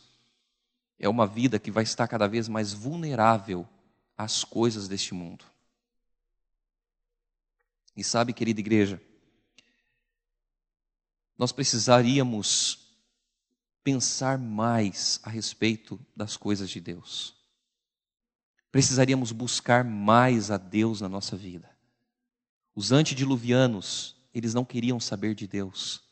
é 0.98 1.08
uma 1.08 1.26
vida 1.26 1.58
que 1.58 1.70
vai 1.70 1.84
estar 1.84 2.08
cada 2.08 2.26
vez 2.26 2.48
mais 2.48 2.72
vulnerável 2.72 3.68
às 4.16 4.42
coisas 4.42 4.88
deste 4.88 5.14
mundo. 5.14 5.44
E 7.96 8.02
sabe, 8.02 8.32
querida 8.32 8.60
igreja, 8.60 9.00
nós 11.36 11.52
precisaríamos 11.52 12.88
pensar 13.84 14.38
mais 14.38 15.20
a 15.22 15.30
respeito 15.30 15.98
das 16.14 16.36
coisas 16.36 16.68
de 16.68 16.80
Deus. 16.80 17.34
Precisaríamos 18.70 19.32
buscar 19.32 19.84
mais 19.84 20.50
a 20.50 20.56
Deus 20.56 21.00
na 21.00 21.08
nossa 21.08 21.36
vida. 21.36 21.70
Os 22.74 22.92
antediluvianos, 22.92 24.16
eles 24.34 24.52
não 24.52 24.64
queriam 24.64 25.00
saber 25.00 25.34
de 25.34 25.46
Deus. 25.46 26.07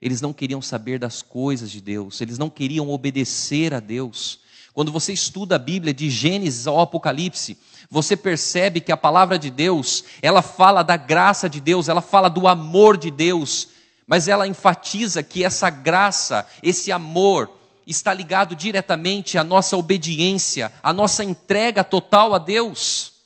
Eles 0.00 0.20
não 0.20 0.32
queriam 0.32 0.62
saber 0.62 0.98
das 0.98 1.22
coisas 1.22 1.70
de 1.70 1.80
Deus, 1.80 2.20
eles 2.20 2.38
não 2.38 2.48
queriam 2.48 2.88
obedecer 2.90 3.74
a 3.74 3.80
Deus. 3.80 4.40
Quando 4.72 4.92
você 4.92 5.12
estuda 5.12 5.56
a 5.56 5.58
Bíblia 5.58 5.92
de 5.92 6.08
Gênesis 6.08 6.66
ao 6.66 6.80
Apocalipse, 6.80 7.58
você 7.90 8.16
percebe 8.16 8.80
que 8.80 8.92
a 8.92 8.96
palavra 8.96 9.38
de 9.38 9.50
Deus, 9.50 10.04
ela 10.22 10.42
fala 10.42 10.82
da 10.82 10.96
graça 10.96 11.50
de 11.50 11.60
Deus, 11.60 11.88
ela 11.88 12.00
fala 12.00 12.30
do 12.30 12.46
amor 12.46 12.96
de 12.96 13.10
Deus, 13.10 13.68
mas 14.06 14.28
ela 14.28 14.46
enfatiza 14.46 15.22
que 15.22 15.44
essa 15.44 15.68
graça, 15.68 16.46
esse 16.62 16.90
amor, 16.90 17.50
está 17.86 18.14
ligado 18.14 18.54
diretamente 18.54 19.36
à 19.36 19.44
nossa 19.44 19.76
obediência, 19.76 20.72
à 20.82 20.92
nossa 20.92 21.24
entrega 21.24 21.82
total 21.82 22.32
a 22.34 22.38
Deus. 22.38 23.19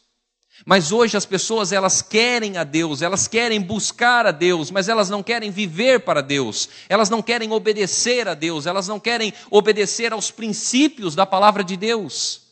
Mas 0.64 0.92
hoje 0.92 1.16
as 1.16 1.26
pessoas 1.26 1.72
elas 1.72 2.00
querem 2.00 2.56
a 2.56 2.64
Deus, 2.64 3.02
elas 3.02 3.28
querem 3.28 3.60
buscar 3.60 4.26
a 4.26 4.30
Deus, 4.30 4.70
mas 4.70 4.88
elas 4.88 5.10
não 5.10 5.22
querem 5.22 5.50
viver 5.50 6.00
para 6.00 6.22
Deus. 6.22 6.70
Elas 6.88 7.10
não 7.10 7.20
querem 7.20 7.52
obedecer 7.52 8.26
a 8.26 8.34
Deus, 8.34 8.64
elas 8.64 8.88
não 8.88 8.98
querem 8.98 9.32
obedecer 9.50 10.12
aos 10.12 10.30
princípios 10.30 11.14
da 11.14 11.26
palavra 11.26 11.62
de 11.62 11.76
Deus. 11.76 12.44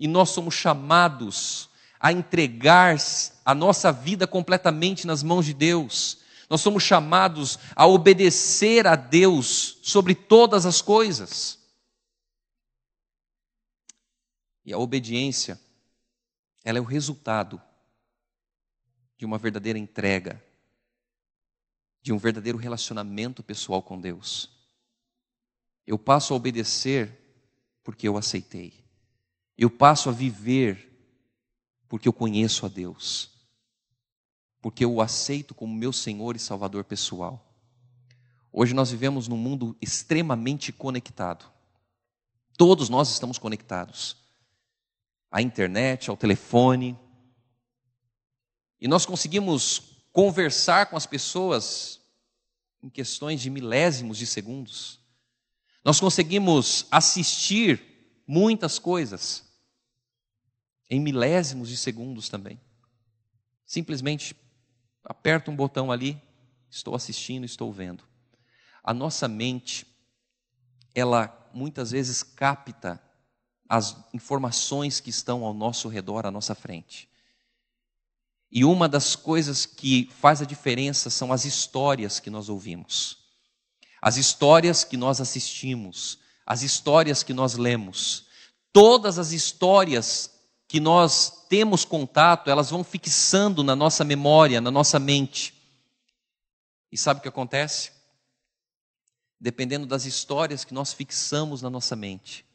E 0.00 0.08
nós 0.08 0.30
somos 0.30 0.54
chamados 0.54 1.68
a 2.00 2.12
entregar 2.12 2.96
a 3.44 3.54
nossa 3.54 3.92
vida 3.92 4.26
completamente 4.26 5.06
nas 5.06 5.22
mãos 5.22 5.46
de 5.46 5.54
Deus. 5.54 6.18
Nós 6.50 6.60
somos 6.60 6.82
chamados 6.82 7.58
a 7.76 7.86
obedecer 7.86 8.86
a 8.86 8.96
Deus 8.96 9.78
sobre 9.82 10.14
todas 10.14 10.66
as 10.66 10.82
coisas. 10.82 11.58
E 14.64 14.72
a 14.72 14.78
obediência, 14.78 15.60
ela 16.64 16.78
é 16.78 16.80
o 16.80 16.84
resultado 16.84 17.60
de 19.16 19.24
uma 19.24 19.38
verdadeira 19.38 19.78
entrega, 19.78 20.42
de 22.00 22.12
um 22.12 22.18
verdadeiro 22.18 22.58
relacionamento 22.58 23.42
pessoal 23.42 23.82
com 23.82 24.00
Deus. 24.00 24.50
Eu 25.86 25.98
passo 25.98 26.32
a 26.32 26.36
obedecer 26.36 27.18
porque 27.82 28.06
eu 28.06 28.16
aceitei. 28.16 28.84
Eu 29.56 29.70
passo 29.70 30.08
a 30.08 30.12
viver 30.12 30.86
porque 31.88 32.06
eu 32.06 32.12
conheço 32.12 32.66
a 32.66 32.68
Deus, 32.68 33.30
porque 34.60 34.84
eu 34.84 34.92
o 34.92 35.00
aceito 35.00 35.54
como 35.54 35.74
meu 35.74 35.92
Senhor 35.92 36.36
e 36.36 36.38
Salvador 36.38 36.84
pessoal. 36.84 37.44
Hoje 38.52 38.74
nós 38.74 38.90
vivemos 38.90 39.26
num 39.26 39.36
mundo 39.36 39.76
extremamente 39.80 40.70
conectado. 40.70 41.50
Todos 42.56 42.88
nós 42.88 43.10
estamos 43.10 43.38
conectados 43.38 44.27
à 45.30 45.42
internet, 45.42 46.10
ao 46.10 46.16
telefone. 46.16 46.98
E 48.80 48.88
nós 48.88 49.04
conseguimos 49.04 50.02
conversar 50.12 50.86
com 50.86 50.96
as 50.96 51.06
pessoas 51.06 52.00
em 52.82 52.88
questões 52.88 53.40
de 53.40 53.50
milésimos 53.50 54.18
de 54.18 54.26
segundos. 54.26 55.00
Nós 55.84 56.00
conseguimos 56.00 56.86
assistir 56.90 58.22
muitas 58.26 58.78
coisas 58.78 59.44
em 60.90 61.00
milésimos 61.00 61.68
de 61.68 61.76
segundos 61.76 62.28
também. 62.28 62.60
Simplesmente 63.66 64.34
aperta 65.04 65.50
um 65.50 65.56
botão 65.56 65.92
ali, 65.92 66.20
estou 66.70 66.94
assistindo, 66.94 67.44
estou 67.44 67.72
vendo. 67.72 68.04
A 68.82 68.94
nossa 68.94 69.28
mente, 69.28 69.86
ela 70.94 71.34
muitas 71.52 71.90
vezes 71.90 72.22
capta 72.22 73.02
as 73.68 73.96
informações 74.14 74.98
que 75.00 75.10
estão 75.10 75.44
ao 75.44 75.52
nosso 75.52 75.88
redor, 75.88 76.24
à 76.24 76.30
nossa 76.30 76.54
frente. 76.54 77.08
E 78.50 78.64
uma 78.64 78.88
das 78.88 79.14
coisas 79.14 79.66
que 79.66 80.10
faz 80.18 80.40
a 80.40 80.46
diferença 80.46 81.10
são 81.10 81.32
as 81.32 81.44
histórias 81.44 82.18
que 82.18 82.30
nós 82.30 82.48
ouvimos, 82.48 83.18
as 84.00 84.16
histórias 84.16 84.84
que 84.84 84.96
nós 84.96 85.20
assistimos, 85.20 86.18
as 86.46 86.62
histórias 86.62 87.22
que 87.22 87.34
nós 87.34 87.56
lemos. 87.56 88.26
Todas 88.72 89.18
as 89.18 89.32
histórias 89.32 90.30
que 90.66 90.80
nós 90.80 91.46
temos 91.48 91.84
contato, 91.84 92.48
elas 92.48 92.70
vão 92.70 92.82
fixando 92.82 93.62
na 93.62 93.76
nossa 93.76 94.02
memória, 94.02 94.60
na 94.60 94.70
nossa 94.70 94.98
mente. 94.98 95.52
E 96.90 96.96
sabe 96.96 97.18
o 97.18 97.22
que 97.22 97.28
acontece? 97.28 97.92
Dependendo 99.38 99.86
das 99.86 100.06
histórias 100.06 100.64
que 100.64 100.72
nós 100.72 100.92
fixamos 100.92 101.60
na 101.60 101.68
nossa 101.68 101.94
mente, 101.94 102.47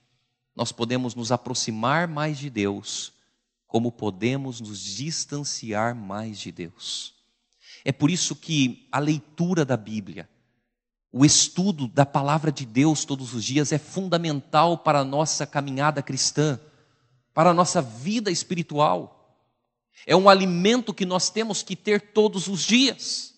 nós 0.55 0.71
podemos 0.71 1.15
nos 1.15 1.31
aproximar 1.31 2.07
mais 2.07 2.37
de 2.37 2.49
Deus, 2.49 3.13
como 3.67 3.91
podemos 3.91 4.61
nos 4.61 4.83
distanciar 4.83 5.95
mais 5.95 6.39
de 6.39 6.51
Deus. 6.51 7.13
É 7.83 7.91
por 7.91 8.09
isso 8.09 8.35
que 8.35 8.87
a 8.91 8.99
leitura 8.99 9.65
da 9.65 9.75
Bíblia, 9.75 10.29
o 11.11 11.25
estudo 11.25 11.87
da 11.87 12.05
palavra 12.05 12.51
de 12.51 12.65
Deus 12.65 13.05
todos 13.05 13.33
os 13.33 13.43
dias 13.43 13.71
é 13.71 13.77
fundamental 13.77 14.77
para 14.77 14.99
a 14.99 15.05
nossa 15.05 15.45
caminhada 15.45 16.01
cristã 16.01 16.59
para 17.33 17.49
a 17.49 17.53
nossa 17.53 17.81
vida 17.81 18.29
espiritual. 18.29 19.19
É 20.05 20.15
um 20.15 20.29
alimento 20.29 20.93
que 20.93 21.05
nós 21.05 21.29
temos 21.29 21.63
que 21.63 21.75
ter 21.75 22.13
todos 22.13 22.47
os 22.47 22.61
dias. 22.61 23.32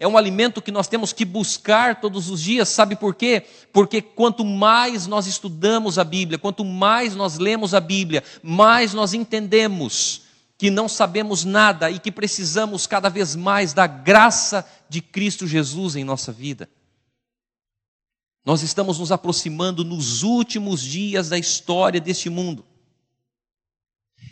É 0.00 0.08
um 0.08 0.16
alimento 0.16 0.60
que 0.60 0.72
nós 0.72 0.88
temos 0.88 1.12
que 1.12 1.24
buscar 1.24 2.00
todos 2.00 2.28
os 2.28 2.42
dias, 2.42 2.68
sabe 2.68 2.96
por 2.96 3.14
quê? 3.14 3.44
Porque 3.72 4.02
quanto 4.02 4.44
mais 4.44 5.06
nós 5.06 5.26
estudamos 5.26 5.98
a 5.98 6.04
Bíblia, 6.04 6.38
quanto 6.38 6.64
mais 6.64 7.14
nós 7.14 7.38
lemos 7.38 7.74
a 7.74 7.80
Bíblia, 7.80 8.24
mais 8.42 8.92
nós 8.92 9.14
entendemos 9.14 10.22
que 10.58 10.70
não 10.70 10.88
sabemos 10.88 11.44
nada 11.44 11.90
e 11.90 11.98
que 11.98 12.10
precisamos 12.10 12.86
cada 12.86 13.08
vez 13.08 13.36
mais 13.36 13.72
da 13.72 13.86
graça 13.86 14.66
de 14.88 15.00
Cristo 15.00 15.46
Jesus 15.46 15.94
em 15.94 16.04
nossa 16.04 16.32
vida. 16.32 16.68
Nós 18.44 18.62
estamos 18.62 18.98
nos 18.98 19.10
aproximando 19.10 19.84
nos 19.84 20.22
últimos 20.22 20.82
dias 20.82 21.28
da 21.28 21.38
história 21.38 22.00
deste 22.00 22.28
mundo. 22.28 22.64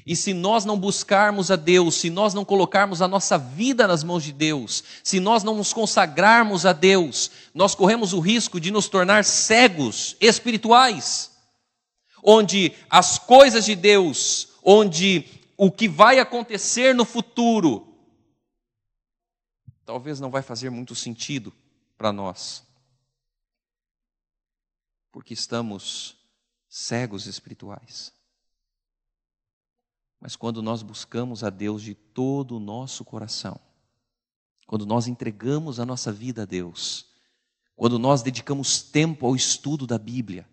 E 0.04 0.16
se 0.16 0.34
nós 0.34 0.64
não 0.64 0.78
buscarmos 0.78 1.50
a 1.50 1.56
Deus, 1.56 1.94
se 1.94 2.10
nós 2.10 2.34
não 2.34 2.44
colocarmos 2.44 3.00
a 3.00 3.06
nossa 3.06 3.38
vida 3.38 3.86
nas 3.86 4.02
mãos 4.02 4.24
de 4.24 4.32
Deus, 4.32 4.82
se 5.02 5.20
nós 5.20 5.44
não 5.44 5.56
nos 5.56 5.72
consagrarmos 5.72 6.66
a 6.66 6.72
Deus, 6.72 7.30
nós 7.54 7.74
corremos 7.74 8.12
o 8.12 8.18
risco 8.18 8.60
de 8.60 8.70
nos 8.70 8.88
tornar 8.88 9.24
cegos 9.24 10.16
espirituais, 10.20 11.30
onde 12.22 12.72
as 12.90 13.18
coisas 13.18 13.64
de 13.64 13.76
Deus, 13.76 14.48
onde 14.62 15.24
o 15.56 15.70
que 15.70 15.88
vai 15.88 16.18
acontecer 16.18 16.94
no 16.94 17.04
futuro, 17.04 17.96
talvez 19.84 20.18
não 20.18 20.30
vai 20.30 20.42
fazer 20.42 20.70
muito 20.70 20.96
sentido 20.96 21.52
para 21.96 22.12
nós, 22.12 22.64
porque 25.12 25.32
estamos 25.32 26.16
cegos 26.68 27.26
espirituais. 27.26 28.12
Mas 30.22 30.36
quando 30.36 30.62
nós 30.62 30.84
buscamos 30.84 31.42
a 31.42 31.50
Deus 31.50 31.82
de 31.82 31.96
todo 31.96 32.56
o 32.56 32.60
nosso 32.60 33.04
coração, 33.04 33.58
quando 34.68 34.86
nós 34.86 35.08
entregamos 35.08 35.80
a 35.80 35.84
nossa 35.84 36.12
vida 36.12 36.42
a 36.42 36.44
Deus, 36.44 37.06
quando 37.74 37.98
nós 37.98 38.22
dedicamos 38.22 38.80
tempo 38.80 39.26
ao 39.26 39.34
estudo 39.34 39.84
da 39.84 39.98
Bíblia, 39.98 40.48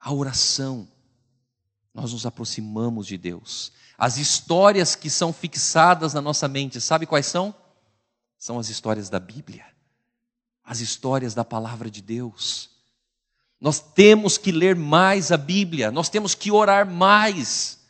à 0.00 0.12
oração, 0.12 0.88
nós 1.94 2.12
nos 2.12 2.26
aproximamos 2.26 3.06
de 3.06 3.16
Deus. 3.16 3.70
As 3.96 4.16
histórias 4.16 4.96
que 4.96 5.08
são 5.08 5.32
fixadas 5.32 6.12
na 6.12 6.20
nossa 6.20 6.48
mente, 6.48 6.80
sabe 6.80 7.06
quais 7.06 7.26
são? 7.26 7.54
São 8.36 8.58
as 8.58 8.68
histórias 8.68 9.08
da 9.08 9.20
Bíblia, 9.20 9.66
as 10.64 10.80
histórias 10.80 11.32
da 11.32 11.44
palavra 11.44 11.88
de 11.88 12.02
Deus. 12.02 12.70
Nós 13.60 13.78
temos 13.78 14.36
que 14.36 14.50
ler 14.50 14.74
mais 14.74 15.30
a 15.30 15.36
Bíblia, 15.36 15.92
nós 15.92 16.08
temos 16.08 16.34
que 16.34 16.50
orar 16.50 16.90
mais 16.90 17.85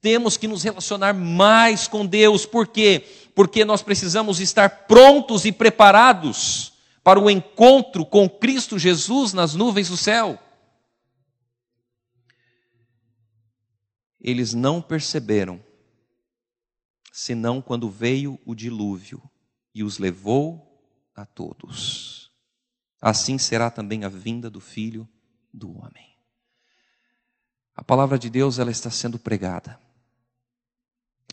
temos 0.00 0.36
que 0.36 0.48
nos 0.48 0.62
relacionar 0.62 1.12
mais 1.12 1.86
com 1.86 2.06
Deus, 2.06 2.46
por 2.46 2.66
quê? 2.66 3.04
Porque 3.34 3.64
nós 3.64 3.82
precisamos 3.82 4.40
estar 4.40 4.86
prontos 4.86 5.44
e 5.44 5.52
preparados 5.52 6.72
para 7.04 7.20
o 7.20 7.30
encontro 7.30 8.04
com 8.04 8.28
Cristo 8.28 8.78
Jesus 8.78 9.32
nas 9.32 9.54
nuvens 9.54 9.88
do 9.88 9.96
céu. 9.96 10.38
Eles 14.20 14.52
não 14.52 14.82
perceberam, 14.82 15.62
senão 17.12 17.60
quando 17.60 17.88
veio 17.88 18.38
o 18.44 18.54
dilúvio 18.54 19.22
e 19.74 19.82
os 19.82 19.98
levou 19.98 20.82
a 21.14 21.24
todos. 21.24 22.30
Assim 23.00 23.38
será 23.38 23.70
também 23.70 24.04
a 24.04 24.08
vinda 24.08 24.50
do 24.50 24.60
Filho 24.60 25.08
do 25.52 25.70
Homem. 25.78 26.10
A 27.74 27.82
palavra 27.82 28.18
de 28.18 28.28
Deus 28.28 28.58
ela 28.58 28.70
está 28.70 28.90
sendo 28.90 29.18
pregada 29.18 29.80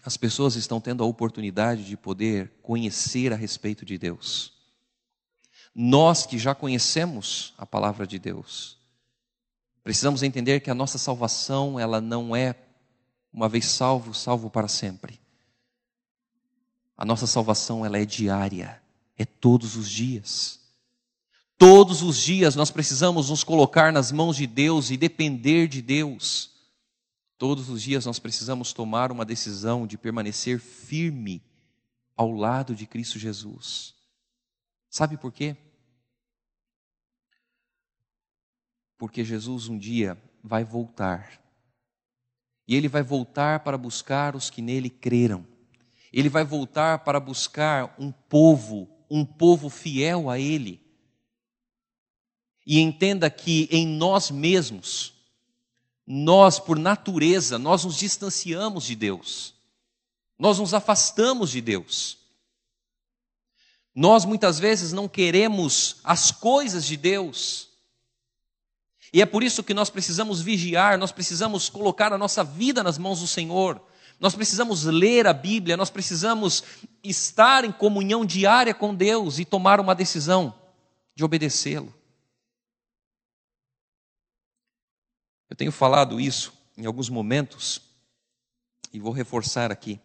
as 0.08 0.16
pessoas 0.16 0.56
estão 0.56 0.80
tendo 0.80 1.04
a 1.04 1.06
oportunidade 1.06 1.84
de 1.84 1.98
poder 1.98 2.54
conhecer 2.64 3.34
a 3.34 3.36
respeito 3.36 3.84
de 3.84 3.98
Deus. 3.98 4.54
Nós 5.76 6.26
que 6.26 6.40
já 6.40 6.56
conhecemos 6.56 7.54
a 7.58 7.66
palavra 7.66 8.08
de 8.08 8.18
Deus, 8.18 8.78
precisamos 9.84 10.24
entender 10.24 10.62
que 10.62 10.72
a 10.72 10.74
nossa 10.74 10.98
salvação, 10.98 11.78
ela 11.78 12.00
não 12.00 12.34
é 12.34 12.56
uma 13.34 13.50
vez 13.50 13.66
salvo, 13.66 14.14
salvo 14.14 14.50
para 14.50 14.70
sempre. 14.70 15.20
A 16.96 17.04
nossa 17.04 17.28
salvação, 17.28 17.86
ela 17.86 17.98
é 17.98 18.06
diária, 18.06 18.82
é 19.18 19.26
todos 19.26 19.76
os 19.76 19.90
dias. 19.90 20.62
Todos 21.58 22.02
os 22.02 22.18
dias 22.18 22.56
nós 22.56 22.72
precisamos 22.72 23.30
nos 23.30 23.44
colocar 23.44 23.92
nas 23.92 24.10
mãos 24.14 24.38
de 24.38 24.48
Deus 24.48 24.90
e 24.90 24.96
depender 24.96 25.68
de 25.68 25.82
Deus. 25.82 26.57
Todos 27.38 27.70
os 27.70 27.82
dias 27.82 28.06
nós 28.06 28.18
precisamos 28.18 28.74
tomar 28.74 29.12
uma 29.12 29.24
decisão 29.24 29.86
de 29.86 29.98
permanecer 29.98 30.60
firme 30.60 31.44
ao 32.16 32.32
lado 32.32 32.74
de 32.74 32.88
Cristo 32.88 33.20
Jesus. 33.20 33.94
Sabe 34.90 35.18
por 35.18 35.32
quê? 35.32 35.56
Porque 38.98 39.24
Jesus 39.24 39.68
um 39.68 39.78
dia 39.78 40.20
vai 40.44 40.64
voltar. 40.64 41.40
E 42.68 42.76
ele 42.76 42.88
vai 42.88 43.04
voltar 43.04 43.60
para 43.60 43.78
buscar 43.78 44.36
os 44.36 44.50
que 44.50 44.62
nele 44.62 44.90
creram. 44.90 45.46
Ele 46.12 46.30
vai 46.30 46.44
voltar 46.44 47.00
para 47.00 47.20
buscar 47.20 47.96
um 48.00 48.12
povo, 48.12 48.90
um 49.10 49.24
povo 49.24 49.70
fiel 49.70 50.30
a 50.30 50.40
ele. 50.40 50.82
E 52.66 52.80
entenda 52.80 53.30
que 53.30 53.70
em 53.72 53.86
nós 53.86 54.32
mesmos, 54.32 55.14
nós, 56.08 56.58
por 56.58 56.80
natureza, 56.80 57.60
nós 57.60 57.84
nos 57.84 57.98
distanciamos 57.98 58.86
de 58.86 58.96
Deus. 58.96 59.54
Nós 60.40 60.58
nos 60.58 60.74
afastamos 60.74 61.52
de 61.52 61.60
Deus. 61.60 62.18
Nós 63.94 64.24
muitas 64.24 64.58
vezes 64.58 64.94
não 64.94 65.08
queremos 65.10 65.98
as 66.06 66.32
coisas 66.32 66.86
de 66.86 66.96
Deus. 66.96 67.68
E 69.12 69.22
é 69.22 69.26
por 69.26 69.44
isso 69.44 69.64
que 69.64 69.74
nós 69.74 69.90
precisamos 69.90 70.40
vigiar, 70.40 70.98
nós 70.98 71.12
precisamos 71.12 71.68
colocar 71.68 72.14
a 72.14 72.18
nossa 72.18 72.44
vida 72.44 72.82
nas 72.82 72.98
mãos 72.98 73.20
do 73.20 73.28
Senhor. 73.28 73.82
Nós 74.20 74.34
precisamos 74.34 74.86
ler 74.86 75.28
a 75.28 75.34
Bíblia, 75.34 75.76
nós 75.76 75.90
precisamos 75.90 76.64
estar 77.04 77.66
em 77.66 77.72
comunhão 77.72 78.26
diária 78.26 78.74
com 78.74 78.96
Deus 78.96 79.40
e 79.40 79.46
tomar 79.46 79.80
uma 79.80 79.94
decisão 79.94 80.54
de 81.16 81.24
obedecê-lo. 81.24 81.97
Eu 85.50 85.56
tenho 85.56 85.72
falado 85.72 86.20
isso 86.20 86.54
em 86.78 86.86
alguns 86.86 87.10
momentos 87.10 87.82
e 88.92 89.00
vou 89.00 89.12
reforçar 89.12 89.72
aqui. 89.72 90.00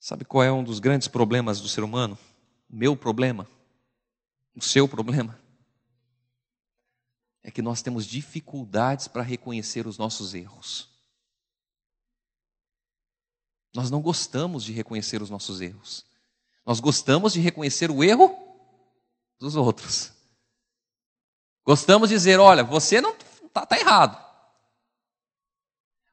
Sabe 0.00 0.24
qual 0.24 0.42
é 0.42 0.52
um 0.52 0.62
dos 0.62 0.80
grandes 0.80 1.08
problemas 1.08 1.60
do 1.60 1.68
ser 1.68 1.82
humano? 1.82 2.18
O 2.68 2.76
meu 2.76 2.96
problema, 2.96 3.48
o 4.54 4.62
seu 4.62 4.88
problema. 4.88 5.38
é 7.42 7.50
que 7.50 7.60
nós 7.60 7.82
temos 7.82 8.06
dificuldades 8.06 9.06
para 9.06 9.22
reconhecer 9.22 9.86
os 9.86 9.98
nossos 9.98 10.32
erros. 10.32 10.88
Nós 13.74 13.90
não 13.90 14.00
gostamos 14.00 14.64
de 14.64 14.72
reconhecer 14.72 15.20
os 15.20 15.28
nossos 15.28 15.60
erros. 15.60 16.06
Nós 16.64 16.80
gostamos 16.80 17.34
de 17.34 17.40
reconhecer 17.40 17.90
o 17.90 18.02
erro 18.02 18.34
dos 19.38 19.56
outros. 19.56 20.12
Gostamos 21.64 22.08
de 22.08 22.14
dizer: 22.14 22.40
olha, 22.40 22.62
você 22.62 23.00
não 23.00 23.14
está 23.54 23.64
tá 23.64 23.78
errado. 23.78 24.18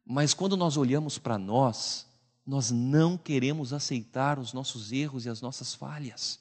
Mas 0.05 0.33
quando 0.33 0.55
nós 0.55 0.77
olhamos 0.77 1.17
para 1.17 1.39
nós, 1.39 2.05
nós 2.45 2.69
não 2.69 3.17
queremos 3.17 3.73
aceitar 3.73 4.37
os 4.37 4.53
nossos 4.53 4.91
erros 4.91 5.25
e 5.25 5.29
as 5.29 5.41
nossas 5.41 5.73
falhas. 5.73 6.39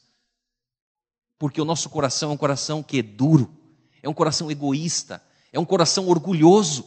Porque 1.39 1.61
o 1.61 1.65
nosso 1.65 1.89
coração 1.89 2.31
é 2.31 2.35
um 2.35 2.37
coração 2.37 2.83
que 2.83 2.99
é 2.99 3.03
duro, 3.03 3.51
é 4.03 4.09
um 4.09 4.15
coração 4.15 4.51
egoísta, 4.51 5.23
é 5.51 5.59
um 5.59 5.65
coração 5.65 6.07
orgulhoso. 6.09 6.85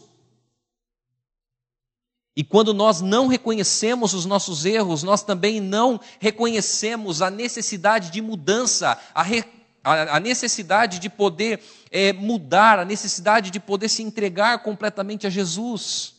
E 2.36 2.44
quando 2.44 2.74
nós 2.74 3.02
não 3.02 3.28
reconhecemos 3.28 4.14
os 4.14 4.26
nossos 4.26 4.66
erros, 4.66 5.04
nós 5.04 5.24
também 5.24 5.60
não 5.60 6.00
reconhecemos 6.20 7.22
a 7.22 7.30
necessidade 7.30 8.12
de 8.12 8.22
mudança, 8.22 9.00
a, 9.14 9.24
re, 9.24 9.44
a, 9.84 10.18
a 10.18 10.20
necessidade 10.20 11.00
de 11.00 11.10
poder 11.10 11.62
é, 11.92 12.14
mudar, 12.14 12.80
a 12.80 12.86
necessidade 12.86 13.52
de 13.52 13.60
poder 13.60 13.90
se 13.90 14.02
entregar 14.02 14.64
completamente 14.64 15.28
a 15.28 15.30
Jesus. 15.30 16.16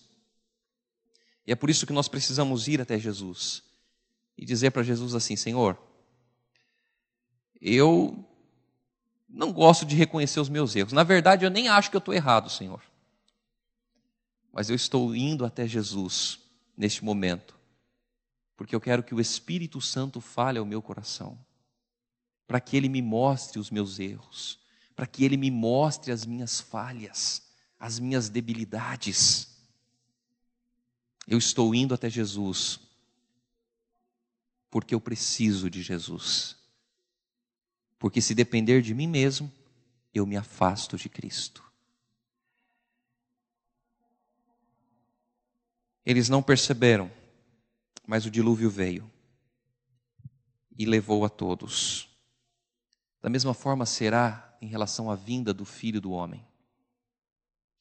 E 1.47 1.53
é 1.53 1.55
por 1.55 1.71
isso 1.71 1.87
que 1.87 1.93
nós 1.93 2.09
precisamos 2.09 2.69
ir 2.69 2.81
até 2.81 2.99
Jesus 2.99 3.63
e 4.37 4.45
dizer 4.45 4.71
para 4.71 4.83
Jesus 4.83 5.15
assim: 5.15 5.37
Senhor, 5.37 5.79
eu 7.61 8.25
não 9.29 9.53
gosto 9.53 9.85
de 9.85 9.97
reconhecer 9.97 10.41
os 10.41 10.49
meus 10.49 10.77
erros. 10.77 10.93
Na 10.93 11.03
verdade, 11.03 11.45
eu 11.45 11.51
nem 11.51 11.69
acho 11.69 11.91
que 11.91 11.97
eu 11.97 12.01
estou 12.01 12.15
errado, 12.15 12.51
Senhor. 12.51 12.83
Mas 14.53 14.71
eu 14.71 14.77
estou 14.77 15.15
indo 15.17 15.45
até 15.45 15.67
Jesus 15.67 16.39
neste 16.77 17.05
momento, 17.05 17.59
porque 18.57 18.75
eu 18.75 18.81
quero 18.81 19.03
que 19.03 19.15
o 19.15 19.21
Espírito 19.21 19.81
Santo 19.81 20.21
fale 20.21 20.59
ao 20.59 20.65
meu 20.65 20.81
coração, 20.81 21.39
para 22.47 22.61
que 22.61 22.77
ele 22.77 22.89
me 22.89 23.03
mostre 23.03 23.59
os 23.59 23.71
meus 23.71 23.99
erros, 23.99 24.59
para 24.95 25.07
que 25.07 25.25
ele 25.25 25.37
me 25.37 25.51
mostre 25.51 26.13
as 26.13 26.25
minhas 26.25 26.61
falhas, 26.61 27.43
as 27.79 27.99
minhas 27.99 28.29
debilidades. 28.29 29.49
Eu 31.27 31.39
estou 31.39 31.75
indo 31.75 31.95
até 31.95 32.09
Jesus 32.09 32.81
porque 34.75 34.93
eu 34.93 35.01
preciso 35.01 35.71
de 35.71 35.81
Jesus. 35.83 36.57
Porque 37.97 38.21
se 38.21 38.35
depender 38.35 38.83
de 38.83 38.93
mim 38.93 39.07
mesmo, 39.07 39.51
eu 40.13 40.27
me 40.27 40.37
afasto 40.37 40.97
de 40.97 41.09
Cristo. 41.09 41.63
Eles 46.05 46.29
não 46.29 46.43
perceberam, 46.43 47.09
mas 48.05 48.27
o 48.27 48.31
dilúvio 48.33 48.69
veio 48.69 49.09
e 50.77 50.85
levou 50.85 51.25
a 51.25 51.29
todos. 51.29 52.09
Da 53.25 53.31
mesma 53.31 53.55
forma 53.55 53.87
será 53.87 54.55
em 54.61 54.67
relação 54.67 55.11
à 55.11 55.15
vinda 55.15 55.55
do 55.55 55.65
Filho 55.65 55.99
do 55.99 56.11
Homem. 56.11 56.47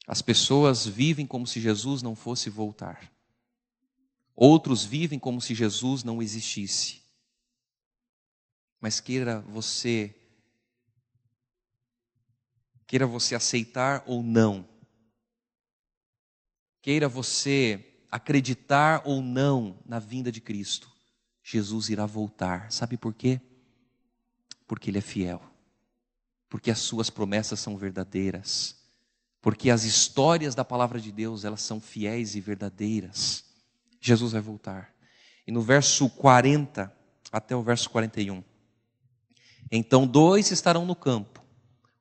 As 0.06 0.22
pessoas 0.22 0.86
vivem 0.86 1.26
como 1.26 1.46
se 1.46 1.60
Jesus 1.60 2.00
não 2.00 2.16
fosse 2.16 2.48
voltar. 2.48 3.12
Outros 4.34 4.84
vivem 4.84 5.18
como 5.18 5.42
se 5.42 5.54
Jesus 5.54 6.02
não 6.02 6.22
existisse. 6.22 7.02
Mas 8.80 9.00
queira 9.00 9.40
você 9.42 10.18
queira 12.86 13.06
você 13.06 13.34
aceitar 13.34 14.02
ou 14.06 14.22
não. 14.22 14.66
Queira 16.80 17.06
você 17.06 18.02
acreditar 18.10 19.02
ou 19.04 19.20
não 19.20 19.78
na 19.84 19.98
vinda 19.98 20.32
de 20.32 20.40
Cristo, 20.40 20.90
Jesus 21.42 21.90
irá 21.90 22.06
voltar. 22.06 22.72
Sabe 22.72 22.96
por 22.96 23.12
quê? 23.12 23.42
Porque 24.66 24.90
Ele 24.90 24.98
é 24.98 25.02
fiel, 25.02 25.42
porque 26.48 26.70
as 26.70 26.78
Suas 26.78 27.10
promessas 27.10 27.60
são 27.60 27.76
verdadeiras, 27.76 28.76
porque 29.40 29.70
as 29.70 29.84
histórias 29.84 30.54
da 30.54 30.64
palavra 30.64 31.00
de 31.00 31.12
Deus 31.12 31.44
elas 31.44 31.62
são 31.62 31.80
fiéis 31.80 32.34
e 32.34 32.40
verdadeiras. 32.40 33.44
Jesus 34.00 34.32
vai 34.32 34.40
voltar. 34.40 34.94
E 35.46 35.52
no 35.52 35.60
verso 35.60 36.08
40 36.08 36.92
até 37.30 37.54
o 37.54 37.62
verso 37.62 37.90
41. 37.90 38.42
Então 39.70 40.06
dois 40.06 40.50
estarão 40.50 40.86
no 40.86 40.94
campo, 40.94 41.42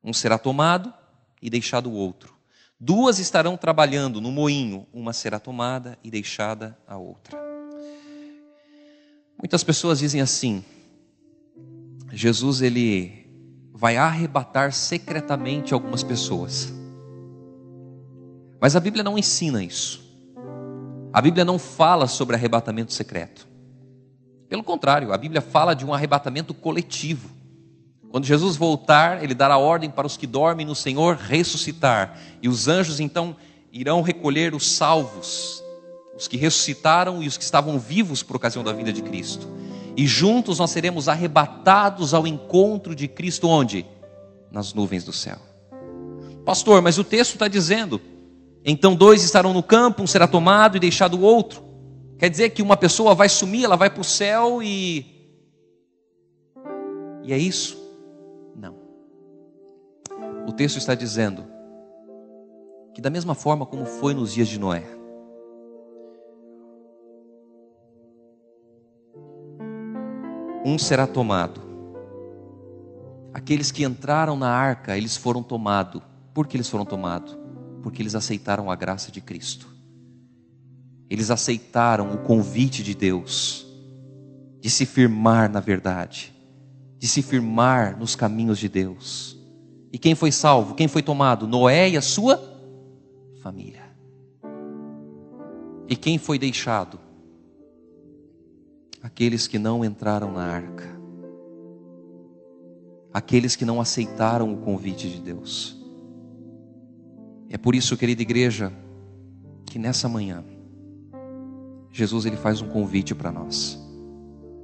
um 0.03 0.13
será 0.13 0.37
tomado 0.37 0.93
e 1.41 1.49
deixado 1.49 1.89
o 1.89 1.93
outro. 1.93 2.33
Duas 2.79 3.19
estarão 3.19 3.57
trabalhando 3.57 4.19
no 4.19 4.31
moinho, 4.31 4.85
uma 4.93 5.13
será 5.13 5.39
tomada 5.39 5.97
e 6.03 6.11
deixada 6.11 6.77
a 6.85 6.97
outra. 6.97 7.37
Muitas 9.37 9.63
pessoas 9.63 9.99
dizem 9.99 10.21
assim: 10.21 10.63
Jesus 12.15 12.61
ele 12.61 13.27
vai 13.73 13.97
arrebatar 13.97 14.71
secretamente 14.71 15.73
algumas 15.73 16.03
pessoas. 16.03 16.71
Mas 18.61 18.75
a 18.75 18.79
Bíblia 18.79 19.03
não 19.03 19.17
ensina 19.17 19.63
isso. 19.63 20.03
A 21.11 21.19
Bíblia 21.19 21.43
não 21.43 21.57
fala 21.57 22.07
sobre 22.07 22.35
arrebatamento 22.35 22.93
secreto. 22.93 23.47
Pelo 24.47 24.63
contrário, 24.63 25.11
a 25.11 25.17
Bíblia 25.17 25.41
fala 25.41 25.73
de 25.73 25.83
um 25.83 25.93
arrebatamento 25.93 26.53
coletivo. 26.53 27.29
Quando 28.11 28.25
Jesus 28.25 28.55
voltar, 28.55 29.23
ele 29.23 29.33
dará 29.33 29.57
ordem 29.57 29.89
para 29.89 30.05
os 30.05 30.15
que 30.15 30.27
dormem 30.27 30.67
no 30.67 30.75
Senhor 30.75 31.15
ressuscitar. 31.15 32.17
E 32.43 32.47
os 32.47 32.67
anjos 32.67 32.99
então 32.99 33.35
irão 33.71 34.03
recolher 34.03 34.53
os 34.53 34.71
salvos, 34.71 35.63
os 36.15 36.27
que 36.27 36.37
ressuscitaram 36.37 37.23
e 37.23 37.27
os 37.27 37.37
que 37.37 37.43
estavam 37.43 37.79
vivos 37.79 38.21
por 38.21 38.35
ocasião 38.35 38.63
da 38.63 38.71
vida 38.71 38.93
de 38.93 39.01
Cristo. 39.01 39.47
E 39.95 40.07
juntos 40.07 40.59
nós 40.59 40.71
seremos 40.71 41.07
arrebatados 41.07 42.13
ao 42.13 42.25
encontro 42.25 42.95
de 42.95 43.07
Cristo, 43.07 43.47
onde? 43.47 43.85
Nas 44.51 44.73
nuvens 44.73 45.03
do 45.03 45.13
céu. 45.13 45.37
Pastor, 46.45 46.81
mas 46.81 46.97
o 46.97 47.03
texto 47.03 47.33
está 47.33 47.47
dizendo: 47.47 48.01
então 48.65 48.95
dois 48.95 49.23
estarão 49.23 49.53
no 49.53 49.63
campo, 49.63 50.01
um 50.01 50.07
será 50.07 50.27
tomado 50.27 50.77
e 50.77 50.79
deixado 50.79 51.17
o 51.17 51.21
outro. 51.21 51.63
Quer 52.17 52.29
dizer 52.29 52.49
que 52.51 52.61
uma 52.61 52.77
pessoa 52.77 53.13
vai 53.13 53.29
sumir, 53.29 53.65
ela 53.65 53.75
vai 53.75 53.89
para 53.89 54.01
o 54.01 54.05
céu 54.05 54.61
e. 54.63 55.05
E 57.23 57.31
é 57.31 57.37
isso. 57.37 57.83
O 60.47 60.51
texto 60.51 60.77
está 60.77 60.93
dizendo 60.93 61.45
que, 62.93 63.01
da 63.01 63.09
mesma 63.09 63.33
forma 63.33 63.65
como 63.65 63.85
foi 63.85 64.13
nos 64.13 64.33
dias 64.33 64.47
de 64.47 64.59
Noé, 64.59 64.83
um 70.65 70.77
será 70.77 71.05
tomado. 71.05 71.61
Aqueles 73.33 73.71
que 73.71 73.83
entraram 73.83 74.35
na 74.37 74.49
arca, 74.49 74.97
eles 74.97 75.17
foram 75.17 75.41
tomados. 75.41 76.01
Por 76.33 76.47
que 76.47 76.55
eles 76.55 76.69
foram 76.69 76.85
tomados? 76.85 77.37
Porque 77.81 78.01
eles 78.01 78.15
aceitaram 78.15 78.71
a 78.71 78.75
graça 78.75 79.11
de 79.11 79.21
Cristo. 79.21 79.67
Eles 81.09 81.29
aceitaram 81.29 82.13
o 82.13 82.19
convite 82.19 82.81
de 82.83 82.95
Deus 82.95 83.65
de 84.63 84.69
se 84.69 84.85
firmar 84.85 85.51
na 85.51 85.59
verdade, 85.59 86.33
de 86.97 87.07
se 87.07 87.21
firmar 87.21 87.99
nos 87.99 88.15
caminhos 88.15 88.57
de 88.57 88.69
Deus. 88.69 89.37
E 89.91 89.97
quem 89.97 90.15
foi 90.15 90.31
salvo? 90.31 90.73
Quem 90.73 90.87
foi 90.87 91.03
tomado? 91.03 91.45
Noé 91.45 91.89
e 91.89 91.97
a 91.97 92.01
sua 92.01 92.41
família. 93.41 93.83
E 95.89 95.97
quem 95.97 96.17
foi 96.17 96.39
deixado? 96.39 96.97
Aqueles 99.03 99.45
que 99.45 99.59
não 99.59 99.85
entraram 99.85 100.31
na 100.31 100.43
arca. 100.43 100.89
Aqueles 103.13 103.55
que 103.55 103.65
não 103.65 103.79
aceitaram 103.79 104.51
o 104.51 104.57
convite 104.57 105.07
de 105.07 105.21
Deus. 105.21 105.79
É 107.49 107.57
por 107.59 107.75
isso, 107.75 107.95
querida 107.95 108.23
igreja, 108.23 108.73
que 109.67 109.77
nessa 109.77 110.09
manhã 110.09 110.43
Jesus 111.91 112.25
ele 112.25 112.37
faz 112.37 112.61
um 112.61 112.69
convite 112.69 113.13
para 113.13 113.31
nós. 113.31 113.77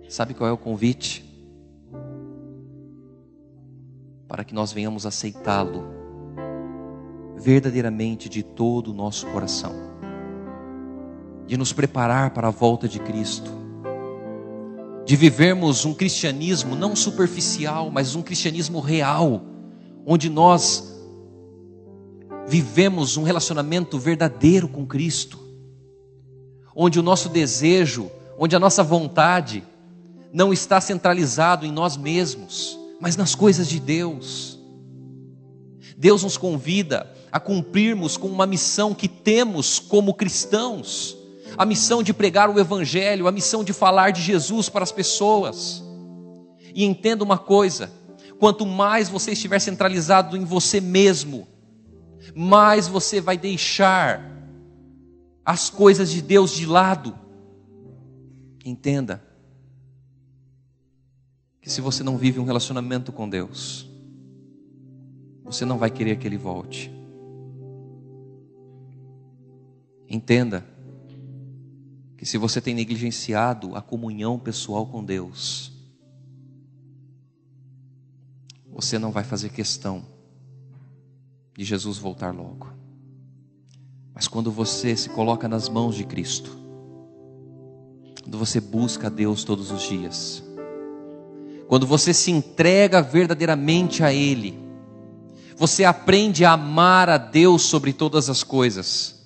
Sabe 0.08 0.34
qual 0.34 0.49
é 0.49 0.52
o 0.52 0.58
convite? 0.58 1.30
para 4.30 4.43
que 4.43 4.54
nós 4.54 4.71
venhamos 4.71 5.08
aceitá-lo 5.08 5.84
verdadeiramente 7.36 8.30
de 8.30 8.43
todo 8.43 8.91
o 8.91 8.93
nosso 8.93 9.25
coração, 9.28 9.73
de 11.47 11.58
nos 11.58 11.73
preparar 11.73 12.30
para 12.30 12.49
a 12.49 12.52
volta 12.52 12.88
de 12.88 12.99
Cristo, 12.99 13.52
de 15.10 15.15
vivermos 15.15 15.86
um 15.86 15.93
cristianismo 15.95 16.76
não 16.76 16.95
superficial, 16.95 17.89
mas 17.89 18.13
um 18.13 18.22
cristianismo 18.22 18.80
real, 18.80 19.41
onde 20.06 20.30
nós 20.30 21.02
vivemos 22.48 23.17
um 23.17 23.24
relacionamento 23.24 23.98
verdadeiro 23.98 24.67
com 24.67 24.86
Cristo, 24.86 25.39
onde 26.76 27.00
o 27.00 27.02
nosso 27.02 27.28
desejo, 27.28 28.12
onde 28.38 28.56
a 28.56 28.60
nossa 28.60 28.84
vontade 28.84 29.63
não 30.32 30.54
está 30.54 30.80
centralizado 30.80 31.65
em 31.65 31.72
nós 31.72 31.98
mesmos, 31.98 32.78
mas 33.02 33.17
nas 33.17 33.34
coisas 33.34 33.67
de 33.67 33.80
Deus. 33.80 34.60
Deus 35.98 36.22
nos 36.22 36.38
convida 36.38 37.12
a 37.32 37.39
cumprirmos 37.39 38.15
com 38.15 38.28
uma 38.28 38.45
missão 38.45 38.93
que 38.93 39.08
temos 39.08 39.80
como 39.80 40.13
cristãos, 40.13 41.17
a 41.60 41.65
missão 41.65 42.02
de 42.02 42.13
pregar 42.13 42.50
o 42.50 42.58
Evangelho, 42.58 43.28
a 43.28 43.34
missão 43.34 43.65
de 43.65 43.74
falar 43.74 44.12
de 44.12 44.22
Jesus 44.22 44.69
para 44.69 44.82
as 44.82 44.93
pessoas. 44.93 45.84
E 46.74 46.86
entenda 46.86 47.22
uma 47.22 47.38
coisa: 47.38 47.91
quanto 48.39 48.65
mais 48.65 49.10
você 49.10 49.34
estiver 49.34 49.60
centralizado 49.60 50.38
em 50.38 50.45
você 50.45 50.80
mesmo, 50.80 51.45
mais 52.34 52.88
você 52.88 53.19
vai 53.19 53.38
deixar 53.38 54.24
as 55.43 55.69
coisas 55.69 56.10
de 56.10 56.22
Deus 56.22 56.52
de 56.52 56.65
lado. 56.65 57.13
Entenda 58.63 59.22
que 61.62 61.69
se 61.69 61.82
você 61.82 62.04
não 62.04 62.17
vive 62.17 62.39
um 62.39 62.45
relacionamento 62.45 63.12
com 63.12 63.28
Deus, 63.28 63.86
você 65.43 65.65
não 65.65 65.78
vai 65.78 65.91
querer 65.91 66.17
que 66.17 66.26
Ele 66.26 66.38
volte. 66.38 66.89
Entenda 70.08 70.79
que 72.19 72.25
se 72.25 72.38
você 72.38 72.60
tem 72.60 72.75
negligenciado 72.75 73.77
a 73.77 73.82
comunhão 73.82 74.38
pessoal 74.38 74.86
com 74.86 75.01
Deus, 75.01 75.71
você 78.69 78.99
não 78.99 79.10
vai 79.10 79.23
fazer 79.23 79.51
questão 79.51 80.05
de 81.58 81.63
Jesus 81.63 81.97
voltar 81.97 82.36
logo. 82.36 82.73
Mas 84.13 84.27
quando 84.27 84.51
você 84.51 84.97
se 84.97 85.08
coloca 85.08 85.47
nas 85.47 85.69
mãos 85.69 85.95
de 85.95 86.03
Cristo, 86.03 86.58
quando 88.21 88.38
você 88.38 88.60
busca 88.60 89.08
a 89.08 89.10
Deus 89.10 89.45
todos 89.45 89.71
os 89.71 89.84
dias, 89.84 90.43
quando 91.69 91.88
você 91.88 92.13
se 92.13 92.32
entrega 92.32 93.01
verdadeiramente 93.01 94.03
a 94.03 94.12
Ele, 94.12 94.60
você 95.55 95.86
aprende 95.86 96.43
a 96.43 96.51
amar 96.51 97.08
a 97.10 97.17
Deus 97.17 97.62
sobre 97.62 97.93
todas 97.93 98.29
as 98.29 98.43
coisas. 98.43 99.18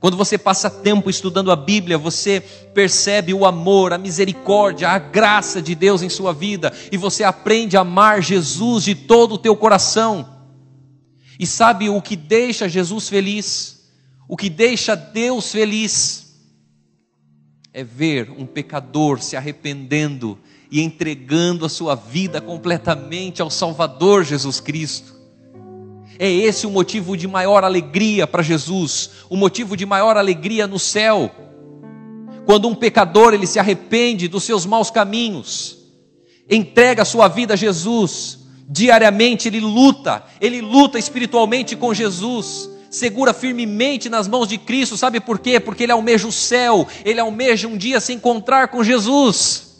Quando 0.00 0.16
você 0.16 0.36
passa 0.36 0.68
tempo 0.68 1.08
estudando 1.08 1.50
a 1.50 1.56
Bíblia, 1.56 1.96
você 1.96 2.40
percebe 2.74 3.32
o 3.32 3.46
amor, 3.46 3.92
a 3.92 3.98
misericórdia, 3.98 4.88
a 4.90 4.98
graça 4.98 5.62
de 5.62 5.74
Deus 5.74 6.02
em 6.02 6.08
sua 6.08 6.32
vida, 6.32 6.72
e 6.92 6.96
você 6.96 7.24
aprende 7.24 7.76
a 7.76 7.80
amar 7.80 8.22
Jesus 8.22 8.84
de 8.84 8.94
todo 8.94 9.36
o 9.36 9.38
teu 9.38 9.56
coração. 9.56 10.28
E 11.38 11.46
sabe 11.46 11.88
o 11.88 12.00
que 12.02 12.16
deixa 12.16 12.68
Jesus 12.68 13.08
feliz? 13.08 13.88
O 14.28 14.36
que 14.36 14.48
deixa 14.48 14.94
Deus 14.94 15.50
feliz? 15.50 16.34
É 17.72 17.82
ver 17.82 18.30
um 18.30 18.46
pecador 18.46 19.20
se 19.20 19.36
arrependendo 19.36 20.38
e 20.70 20.80
entregando 20.80 21.64
a 21.64 21.68
sua 21.68 21.94
vida 21.94 22.40
completamente 22.40 23.42
ao 23.42 23.50
Salvador 23.50 24.24
Jesus 24.24 24.60
Cristo. 24.60 25.13
É 26.18 26.30
esse 26.30 26.66
o 26.66 26.70
motivo 26.70 27.16
de 27.16 27.26
maior 27.26 27.64
alegria 27.64 28.26
para 28.26 28.42
Jesus, 28.42 29.10
o 29.28 29.36
motivo 29.36 29.76
de 29.76 29.84
maior 29.84 30.16
alegria 30.16 30.66
no 30.66 30.78
céu. 30.78 31.30
Quando 32.46 32.68
um 32.68 32.74
pecador 32.74 33.34
ele 33.34 33.46
se 33.46 33.58
arrepende 33.58 34.28
dos 34.28 34.44
seus 34.44 34.64
maus 34.64 34.90
caminhos, 34.90 35.78
entrega 36.48 37.02
a 37.02 37.06
sua 37.06 37.26
vida 37.26 37.54
a 37.54 37.56
Jesus, 37.56 38.38
diariamente 38.68 39.48
ele 39.48 39.60
luta, 39.60 40.22
ele 40.40 40.60
luta 40.60 40.98
espiritualmente 40.98 41.74
com 41.74 41.92
Jesus, 41.92 42.70
segura 42.90 43.32
firmemente 43.32 44.08
nas 44.08 44.28
mãos 44.28 44.46
de 44.46 44.58
Cristo, 44.58 44.96
sabe 44.96 45.18
por 45.20 45.38
quê? 45.38 45.58
Porque 45.58 45.82
ele 45.82 45.92
almeja 45.92 46.28
o 46.28 46.32
céu, 46.32 46.86
ele 47.04 47.18
almeja 47.18 47.66
um 47.66 47.76
dia 47.76 47.98
se 47.98 48.12
encontrar 48.12 48.68
com 48.68 48.84
Jesus. 48.84 49.74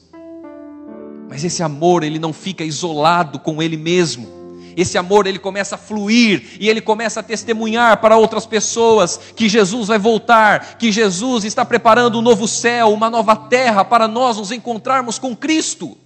Mas 1.29 1.45
esse 1.45 1.63
amor, 1.63 2.03
ele 2.03 2.19
não 2.19 2.33
fica 2.33 2.65
isolado 2.65 3.39
com 3.39 3.63
ele 3.63 3.77
mesmo 3.77 4.44
esse 4.77 4.99
amor 4.99 5.27
ele 5.27 5.39
começa 5.39 5.75
a 5.75 5.79
fluir 5.79 6.57
e 6.61 6.69
ele 6.69 6.81
começa 6.81 7.21
a 7.21 7.23
testemunhar 7.23 8.01
para 8.01 8.17
outras 8.17 8.47
pessoas 8.47 9.19
que 9.35 9.49
Jesus 9.49 9.89
vai 9.89 9.99
voltar, 9.99 10.79
que 10.79 10.91
Jesus 10.91 11.45
está 11.45 11.65
preparando 11.65 12.19
um 12.19 12.23
novo 12.23 12.49
céu, 12.49 12.93
uma 12.93 13.11
nova 13.11 13.37
terra 13.37 13.85
para 13.85 14.09
nós 14.09 14.37
nos 14.37 14.51
encontrarmos 14.51 15.19
com 15.19 15.35
Cristo. 15.37 15.97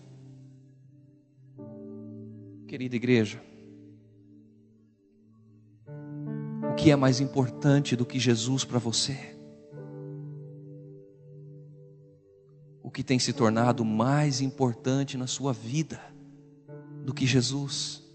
Querida 2.66 2.96
igreja, 2.96 3.40
o 6.70 6.74
que 6.74 6.90
é 6.90 6.96
mais 6.96 7.20
importante 7.20 7.96
do 7.96 8.04
que 8.04 8.18
Jesus 8.18 8.64
para 8.64 8.78
você? 8.78 9.16
O 12.82 12.90
que 12.90 13.02
tem 13.02 13.18
se 13.18 13.32
tornado 13.32 13.84
mais 13.84 14.40
importante 14.40 15.16
na 15.16 15.26
sua 15.26 15.52
vida 15.52 16.00
do 17.04 17.12
que 17.12 17.26
Jesus? 17.26 18.07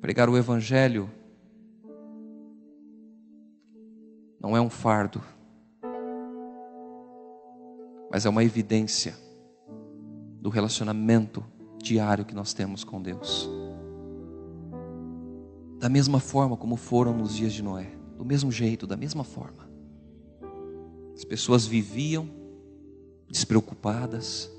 Pregar 0.00 0.28
o 0.28 0.36
Evangelho 0.36 1.10
não 4.40 4.56
é 4.56 4.60
um 4.60 4.70
fardo, 4.70 5.20
mas 8.10 8.24
é 8.24 8.28
uma 8.28 8.44
evidência 8.44 9.14
do 10.40 10.48
relacionamento 10.48 11.44
diário 11.82 12.24
que 12.24 12.34
nós 12.34 12.52
temos 12.52 12.84
com 12.84 13.02
Deus. 13.02 13.50
Da 15.78 15.88
mesma 15.88 16.20
forma 16.20 16.56
como 16.56 16.76
foram 16.76 17.12
nos 17.16 17.34
dias 17.34 17.52
de 17.52 17.62
Noé, 17.62 17.90
do 18.16 18.24
mesmo 18.24 18.50
jeito, 18.50 18.86
da 18.86 18.96
mesma 18.96 19.24
forma. 19.24 19.68
As 21.14 21.24
pessoas 21.24 21.66
viviam 21.66 22.28
despreocupadas, 23.28 24.50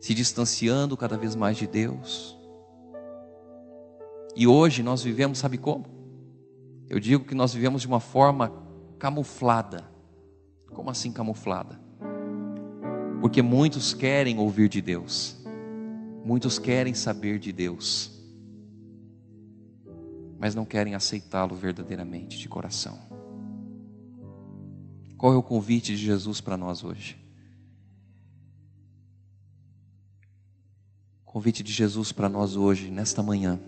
se 0.00 0.14
distanciando 0.14 0.96
cada 0.96 1.16
vez 1.16 1.34
mais 1.34 1.56
de 1.56 1.66
Deus, 1.66 2.35
e 4.36 4.46
hoje 4.46 4.82
nós 4.82 5.02
vivemos, 5.02 5.38
sabe 5.38 5.56
como? 5.56 5.86
Eu 6.90 7.00
digo 7.00 7.24
que 7.24 7.34
nós 7.34 7.54
vivemos 7.54 7.80
de 7.80 7.88
uma 7.88 8.00
forma 8.00 8.52
camuflada. 8.98 9.90
Como 10.70 10.90
assim 10.90 11.10
camuflada? 11.10 11.80
Porque 13.22 13.40
muitos 13.40 13.94
querem 13.94 14.38
ouvir 14.38 14.68
de 14.68 14.82
Deus, 14.82 15.42
muitos 16.22 16.58
querem 16.58 16.92
saber 16.92 17.38
de 17.38 17.50
Deus, 17.50 18.12
mas 20.38 20.54
não 20.54 20.66
querem 20.66 20.94
aceitá-lo 20.94 21.56
verdadeiramente, 21.56 22.38
de 22.38 22.46
coração. 22.46 22.98
Qual 25.16 25.32
é 25.32 25.36
o 25.36 25.42
convite 25.42 25.96
de 25.96 25.96
Jesus 25.96 26.42
para 26.42 26.58
nós 26.58 26.84
hoje? 26.84 27.16
O 31.22 31.32
convite 31.32 31.62
de 31.62 31.72
Jesus 31.72 32.12
para 32.12 32.28
nós 32.28 32.54
hoje, 32.54 32.90
nesta 32.90 33.22
manhã 33.22 33.58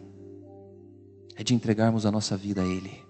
é 1.38 1.44
de 1.44 1.54
entregarmos 1.54 2.04
a 2.04 2.10
nossa 2.10 2.36
vida 2.36 2.62
a 2.62 2.66
Ele, 2.66 3.00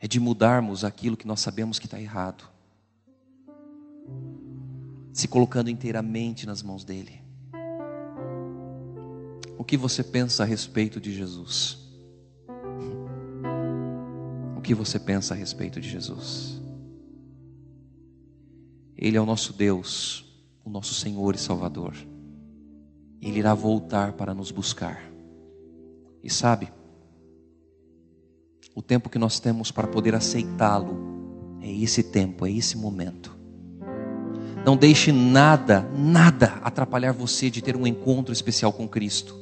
é 0.00 0.08
de 0.08 0.18
mudarmos 0.18 0.84
aquilo 0.84 1.18
que 1.18 1.26
nós 1.26 1.40
sabemos 1.40 1.78
que 1.78 1.84
está 1.84 2.00
errado, 2.00 2.48
se 5.12 5.28
colocando 5.28 5.68
inteiramente 5.68 6.46
nas 6.46 6.62
mãos 6.62 6.82
dEle. 6.82 7.20
O 9.58 9.62
que 9.62 9.76
você 9.76 10.02
pensa 10.02 10.44
a 10.44 10.46
respeito 10.46 10.98
de 10.98 11.12
Jesus? 11.12 11.78
O 14.56 14.62
que 14.62 14.74
você 14.74 14.98
pensa 14.98 15.34
a 15.34 15.36
respeito 15.36 15.78
de 15.78 15.90
Jesus? 15.90 16.58
Ele 18.96 19.18
é 19.18 19.20
o 19.20 19.26
nosso 19.26 19.52
Deus, 19.52 20.24
o 20.64 20.70
nosso 20.70 20.94
Senhor 20.94 21.34
e 21.34 21.38
Salvador. 21.38 21.94
Ele 23.20 23.40
irá 23.40 23.52
voltar 23.52 24.14
para 24.14 24.32
nos 24.32 24.50
buscar. 24.50 25.11
E 26.22 26.30
sabe, 26.30 26.72
o 28.74 28.80
tempo 28.80 29.10
que 29.10 29.18
nós 29.18 29.40
temos 29.40 29.70
para 29.70 29.88
poder 29.88 30.14
aceitá-lo 30.14 31.58
é 31.60 31.70
esse 31.70 32.02
tempo, 32.02 32.46
é 32.46 32.50
esse 32.50 32.76
momento. 32.76 33.36
Não 34.64 34.76
deixe 34.76 35.10
nada, 35.10 35.88
nada 35.96 36.60
atrapalhar 36.62 37.12
você 37.12 37.50
de 37.50 37.60
ter 37.60 37.76
um 37.76 37.86
encontro 37.86 38.32
especial 38.32 38.72
com 38.72 38.88
Cristo. 38.88 39.36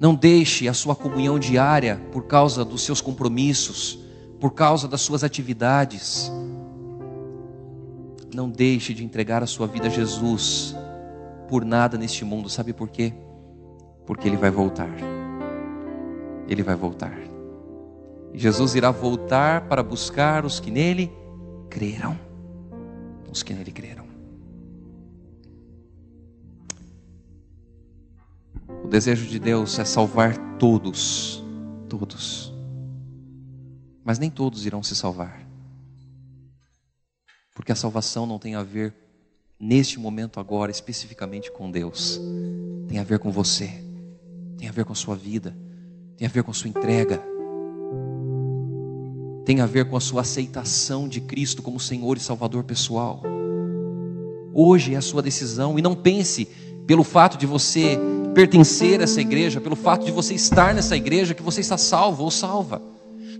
Não 0.00 0.14
deixe 0.14 0.68
a 0.68 0.72
sua 0.72 0.96
comunhão 0.96 1.38
diária 1.38 2.00
por 2.10 2.26
causa 2.26 2.64
dos 2.64 2.82
seus 2.82 3.00
compromissos, 3.00 3.98
por 4.40 4.52
causa 4.52 4.88
das 4.88 5.02
suas 5.02 5.22
atividades. 5.22 6.32
Não 8.32 8.48
deixe 8.48 8.94
de 8.94 9.04
entregar 9.04 9.42
a 9.42 9.46
sua 9.46 9.66
vida 9.66 9.88
a 9.88 9.90
Jesus 9.90 10.74
por 11.48 11.64
nada 11.64 11.98
neste 11.98 12.24
mundo, 12.24 12.48
sabe 12.48 12.72
por 12.72 12.88
quê? 12.88 13.12
Porque 14.08 14.26
ele 14.26 14.38
vai 14.38 14.50
voltar. 14.50 14.88
Ele 16.48 16.62
vai 16.62 16.74
voltar. 16.74 17.14
Jesus 18.32 18.74
irá 18.74 18.90
voltar 18.90 19.68
para 19.68 19.82
buscar 19.82 20.46
os 20.46 20.58
que 20.58 20.70
nele 20.70 21.12
creram. 21.68 22.18
Os 23.30 23.42
que 23.42 23.52
nele 23.52 23.70
creram. 23.70 24.06
O 28.82 28.88
desejo 28.88 29.26
de 29.26 29.38
Deus 29.38 29.78
é 29.78 29.84
salvar 29.84 30.38
todos, 30.58 31.44
todos. 31.86 32.50
Mas 34.02 34.18
nem 34.18 34.30
todos 34.30 34.64
irão 34.64 34.82
se 34.82 34.96
salvar. 34.96 35.46
Porque 37.54 37.72
a 37.72 37.76
salvação 37.76 38.24
não 38.24 38.38
tem 38.38 38.54
a 38.54 38.62
ver 38.62 38.94
neste 39.60 40.00
momento 40.00 40.40
agora, 40.40 40.70
especificamente 40.70 41.52
com 41.52 41.70
Deus, 41.70 42.18
tem 42.88 42.98
a 42.98 43.04
ver 43.04 43.18
com 43.18 43.30
você, 43.30 43.86
tem 44.58 44.68
a 44.68 44.72
ver 44.72 44.84
com 44.84 44.92
a 44.92 44.96
sua 44.96 45.14
vida, 45.14 45.56
tem 46.16 46.26
a 46.26 46.30
ver 46.30 46.42
com 46.42 46.50
a 46.50 46.54
sua 46.54 46.68
entrega, 46.68 47.22
tem 49.44 49.60
a 49.60 49.66
ver 49.66 49.88
com 49.88 49.96
a 49.96 50.00
sua 50.00 50.22
aceitação 50.22 51.08
de 51.08 51.20
Cristo 51.20 51.62
como 51.62 51.78
Senhor 51.78 52.16
e 52.16 52.20
Salvador 52.20 52.64
pessoal. 52.64 53.22
Hoje 54.52 54.94
é 54.94 54.96
a 54.96 55.00
sua 55.00 55.22
decisão 55.22 55.78
e 55.78 55.82
não 55.82 55.94
pense 55.94 56.46
pelo 56.86 57.04
fato 57.04 57.38
de 57.38 57.46
você 57.46 57.96
pertencer 58.34 59.00
a 59.00 59.04
essa 59.04 59.20
igreja, 59.20 59.60
pelo 59.60 59.76
fato 59.76 60.04
de 60.04 60.10
você 60.10 60.34
estar 60.34 60.74
nessa 60.74 60.96
igreja, 60.96 61.34
que 61.34 61.42
você 61.42 61.60
está 61.60 61.78
salvo 61.78 62.24
ou 62.24 62.30
salva. 62.30 62.82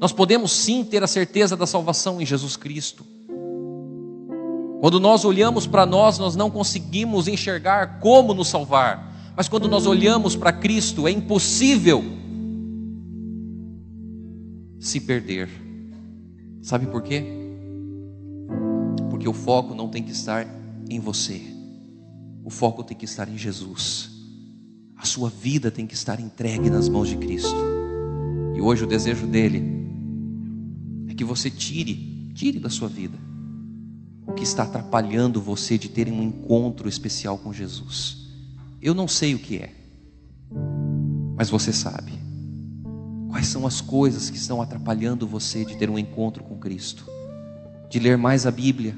Nós 0.00 0.12
podemos 0.12 0.52
sim 0.52 0.84
ter 0.84 1.02
a 1.02 1.08
certeza 1.08 1.56
da 1.56 1.66
salvação 1.66 2.20
em 2.20 2.26
Jesus 2.26 2.56
Cristo. 2.56 3.04
Quando 4.80 5.00
nós 5.00 5.24
olhamos 5.24 5.66
para 5.66 5.84
nós, 5.84 6.18
nós 6.18 6.36
não 6.36 6.48
conseguimos 6.48 7.26
enxergar 7.26 7.98
como 7.98 8.32
nos 8.32 8.46
salvar. 8.46 9.07
Mas 9.38 9.48
quando 9.48 9.68
nós 9.68 9.86
olhamos 9.86 10.34
para 10.34 10.52
Cristo, 10.52 11.06
é 11.06 11.12
impossível 11.12 12.02
se 14.80 15.00
perder. 15.00 15.48
Sabe 16.60 16.88
por 16.88 17.00
quê? 17.04 17.24
Porque 19.08 19.28
o 19.28 19.32
foco 19.32 19.76
não 19.76 19.88
tem 19.88 20.02
que 20.02 20.10
estar 20.10 20.44
em 20.90 20.98
você. 20.98 21.40
O 22.44 22.50
foco 22.50 22.82
tem 22.82 22.96
que 22.96 23.04
estar 23.04 23.28
em 23.28 23.38
Jesus. 23.38 24.10
A 24.96 25.06
sua 25.06 25.30
vida 25.30 25.70
tem 25.70 25.86
que 25.86 25.94
estar 25.94 26.18
entregue 26.18 26.68
nas 26.68 26.88
mãos 26.88 27.08
de 27.08 27.16
Cristo. 27.16 27.54
E 28.56 28.60
hoje 28.60 28.82
o 28.82 28.88
desejo 28.88 29.24
dele 29.24 29.62
é 31.06 31.14
que 31.14 31.22
você 31.22 31.48
tire, 31.48 32.32
tire 32.34 32.58
da 32.58 32.70
sua 32.70 32.88
vida 32.88 33.16
o 34.26 34.32
que 34.32 34.42
está 34.42 34.64
atrapalhando 34.64 35.40
você 35.40 35.78
de 35.78 35.88
ter 35.88 36.08
um 36.08 36.24
encontro 36.24 36.88
especial 36.88 37.38
com 37.38 37.52
Jesus. 37.52 38.27
Eu 38.80 38.94
não 38.94 39.08
sei 39.08 39.34
o 39.34 39.40
que 39.40 39.56
é, 39.56 39.72
mas 41.36 41.50
você 41.50 41.72
sabe. 41.72 42.12
Quais 43.28 43.48
são 43.48 43.66
as 43.66 43.80
coisas 43.80 44.30
que 44.30 44.36
estão 44.36 44.62
atrapalhando 44.62 45.26
você 45.26 45.64
de 45.64 45.76
ter 45.76 45.90
um 45.90 45.98
encontro 45.98 46.44
com 46.44 46.56
Cristo? 46.56 47.04
De 47.90 47.98
ler 47.98 48.16
mais 48.16 48.46
a 48.46 48.52
Bíblia, 48.52 48.94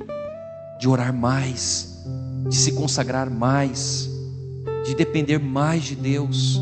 de 0.79 0.87
orar 0.87 1.15
mais, 1.15 2.05
de 2.47 2.55
se 2.55 2.73
consagrar 2.73 3.31
mais, 3.31 4.11
de 4.85 4.95
depender 4.95 5.39
mais 5.39 5.85
de 5.85 5.97
Deus. 5.97 6.61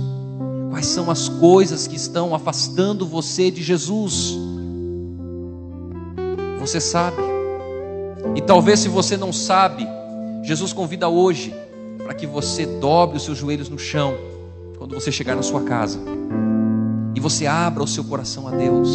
Quais 0.71 0.87
são 0.87 1.11
as 1.11 1.29
coisas 1.29 1.89
que 1.89 1.97
estão 1.97 2.37
afastando 2.37 3.05
você 3.05 3.51
de 3.51 3.65
Jesus? 3.65 4.37
Você 6.61 6.81
sabe. 6.81 7.21
E 8.37 8.41
talvez 8.41 8.79
se 8.79 8.89
você 8.89 9.17
não 9.17 9.33
sabe, 9.33 9.85
Jesus 10.45 10.73
convida 10.73 11.09
hoje 11.09 11.53
para 12.09 12.15
que 12.15 12.27
você 12.27 12.65
dobre 12.65 13.19
os 13.19 13.25
seus 13.25 13.37
joelhos 13.37 13.69
no 13.69 13.79
chão 13.79 14.15
quando 14.79 14.95
você 14.95 15.13
chegar 15.13 15.37
na 15.37 15.43
sua 15.43 15.63
casa. 15.65 16.01
E 17.15 17.21
você 17.21 17.45
abra 17.45 17.83
o 17.83 17.87
seu 17.87 18.03
coração 18.03 18.49
a 18.49 18.51
Deus. 18.51 18.89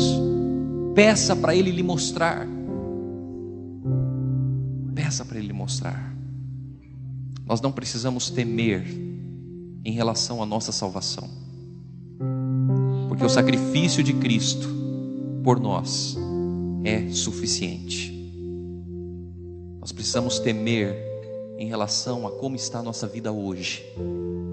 Peça 0.96 1.36
para 1.36 1.56
ele 1.56 1.70
lhe 1.70 1.84
mostrar. 1.84 2.48
Peça 4.96 5.24
para 5.24 5.38
ele 5.38 5.46
lhe 5.46 5.54
mostrar. 5.54 6.12
Nós 7.46 7.62
não 7.62 7.72
precisamos 7.72 8.32
temer 8.32 8.84
em 9.86 9.92
relação 9.92 10.42
à 10.42 10.46
nossa 10.48 10.72
salvação. 10.72 11.30
Porque 13.10 13.24
o 13.24 13.30
sacrifício 13.30 14.02
de 14.02 14.14
Cristo 14.14 14.68
por 15.44 15.60
nós 15.60 16.18
é 16.84 17.10
suficiente. 17.10 18.12
Nós 19.80 19.92
precisamos 19.92 20.40
temer 20.40 21.13
em 21.58 21.68
relação 21.68 22.26
a 22.28 22.32
como 22.32 22.56
está 22.56 22.80
a 22.80 22.84
nossa 22.84 23.08
vida 23.08 23.32
hoje. 23.32 23.84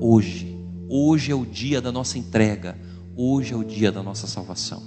Hoje, 0.01 0.59
hoje 0.89 1.33
é 1.33 1.35
o 1.35 1.45
dia 1.45 1.81
da 1.81 1.91
nossa 1.93 2.19
entrega, 2.19 2.79
hoje 3.17 3.53
é 3.53 3.57
o 3.57 3.65
dia 3.65 3.91
da 3.91 4.03
nossa 4.03 4.27
salvação. 4.27 4.83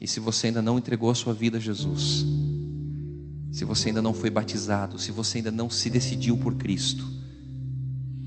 E 0.00 0.06
se 0.06 0.20
você 0.20 0.48
ainda 0.48 0.62
não 0.62 0.78
entregou 0.78 1.10
a 1.10 1.14
sua 1.14 1.32
vida 1.32 1.58
a 1.58 1.60
Jesus, 1.60 2.24
se 3.50 3.64
você 3.64 3.88
ainda 3.88 4.02
não 4.02 4.12
foi 4.12 4.28
batizado, 4.28 4.98
se 4.98 5.10
você 5.10 5.38
ainda 5.38 5.50
não 5.50 5.70
se 5.70 5.88
decidiu 5.88 6.36
por 6.36 6.54
Cristo, 6.54 7.04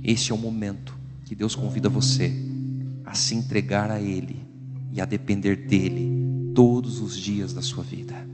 este 0.04 0.32
é 0.32 0.36
o 0.36 0.38
momento 0.38 0.98
que 1.26 1.36
Deus 1.36 1.56
convida 1.56 1.90
você 1.90 2.34
a 3.06 3.14
se 3.14 3.36
entregar 3.36 3.92
a 3.92 4.02
Ele 4.02 4.38
e 4.92 5.00
a 5.00 5.06
depender 5.06 5.68
dEle 5.68 6.52
todos 6.56 7.00
os 7.00 7.16
dias 7.16 7.54
da 7.54 7.62
sua 7.62 7.84
vida 7.84 8.30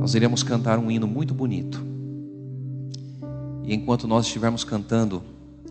nós 0.00 0.14
iremos 0.14 0.42
cantar 0.42 0.78
um 0.78 0.90
hino 0.90 1.06
muito 1.06 1.34
bonito. 1.34 1.89
Enquanto 3.72 4.08
nós 4.08 4.26
estivermos 4.26 4.64
cantando, 4.64 5.22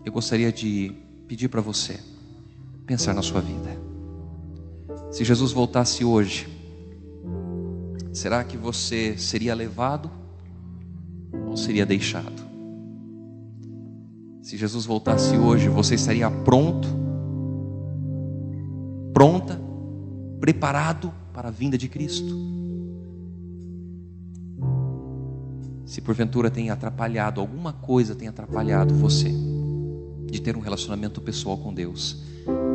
eu 0.06 0.10
gostaria 0.10 0.50
de 0.50 0.90
pedir 1.28 1.48
para 1.48 1.60
você 1.60 2.00
pensar 2.86 3.12
na 3.12 3.20
sua 3.20 3.42
vida. 3.42 3.78
Se 5.10 5.22
Jesus 5.22 5.52
voltasse 5.52 6.02
hoje, 6.02 6.48
será 8.10 8.42
que 8.42 8.56
você 8.56 9.18
seria 9.18 9.54
levado 9.54 10.10
ou 11.46 11.58
seria 11.58 11.84
deixado? 11.84 12.42
Se 14.40 14.56
Jesus 14.56 14.86
voltasse 14.86 15.36
hoje, 15.36 15.68
você 15.68 15.94
estaria 15.94 16.30
pronto, 16.30 16.88
pronta, 19.12 19.60
preparado 20.40 21.12
para 21.34 21.48
a 21.48 21.50
vinda 21.50 21.76
de 21.76 21.86
Cristo? 21.86 22.34
Se 25.90 26.00
porventura 26.00 26.48
tem 26.48 26.70
atrapalhado, 26.70 27.40
alguma 27.40 27.72
coisa 27.72 28.14
tem 28.14 28.28
atrapalhado 28.28 28.94
você 28.94 29.34
de 30.30 30.40
ter 30.40 30.56
um 30.56 30.60
relacionamento 30.60 31.20
pessoal 31.20 31.58
com 31.58 31.74
Deus, 31.74 32.22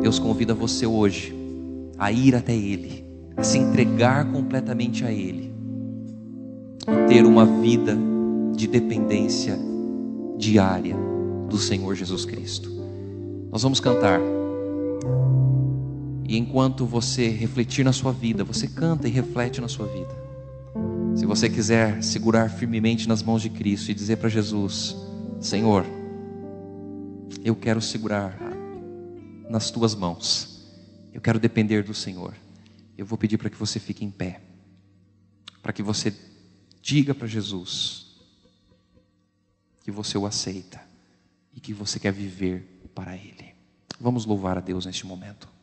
Deus 0.02 0.18
convida 0.18 0.52
você 0.52 0.84
hoje 0.86 1.34
a 1.96 2.12
ir 2.12 2.34
até 2.34 2.54
Ele, 2.54 3.06
a 3.34 3.42
se 3.42 3.56
entregar 3.56 4.30
completamente 4.30 5.02
a 5.02 5.10
Ele 5.10 5.50
e 6.82 7.08
ter 7.08 7.24
uma 7.24 7.46
vida 7.46 7.96
de 8.54 8.66
dependência 8.66 9.58
diária 10.36 10.94
do 11.48 11.56
Senhor 11.56 11.94
Jesus 11.94 12.26
Cristo. 12.26 12.70
Nós 13.50 13.62
vamos 13.62 13.80
cantar. 13.80 14.20
E 16.28 16.36
enquanto 16.36 16.84
você 16.84 17.30
refletir 17.30 17.82
na 17.82 17.94
sua 17.94 18.12
vida, 18.12 18.44
você 18.44 18.68
canta 18.68 19.08
e 19.08 19.10
reflete 19.10 19.58
na 19.58 19.68
sua 19.68 19.86
vida. 19.86 20.25
Se 21.16 21.24
você 21.24 21.48
quiser 21.48 22.02
segurar 22.02 22.50
firmemente 22.50 23.08
nas 23.08 23.22
mãos 23.22 23.40
de 23.40 23.48
Cristo 23.48 23.90
e 23.90 23.94
dizer 23.94 24.16
para 24.18 24.28
Jesus: 24.28 24.94
Senhor, 25.40 25.86
eu 27.42 27.56
quero 27.56 27.80
segurar 27.80 28.38
nas 29.48 29.70
tuas 29.70 29.94
mãos, 29.94 30.68
eu 31.14 31.20
quero 31.22 31.38
depender 31.38 31.82
do 31.82 31.94
Senhor. 31.94 32.34
Eu 32.98 33.06
vou 33.06 33.16
pedir 33.16 33.38
para 33.38 33.48
que 33.48 33.56
você 33.56 33.80
fique 33.80 34.04
em 34.04 34.10
pé, 34.10 34.42
para 35.62 35.72
que 35.72 35.82
você 35.82 36.14
diga 36.82 37.14
para 37.14 37.26
Jesus 37.26 38.06
que 39.82 39.90
você 39.90 40.18
o 40.18 40.26
aceita 40.26 40.82
e 41.54 41.60
que 41.60 41.72
você 41.72 41.98
quer 41.98 42.12
viver 42.12 42.90
para 42.94 43.16
Ele. 43.16 43.54
Vamos 43.98 44.26
louvar 44.26 44.58
a 44.58 44.60
Deus 44.60 44.84
neste 44.84 45.06
momento. 45.06 45.55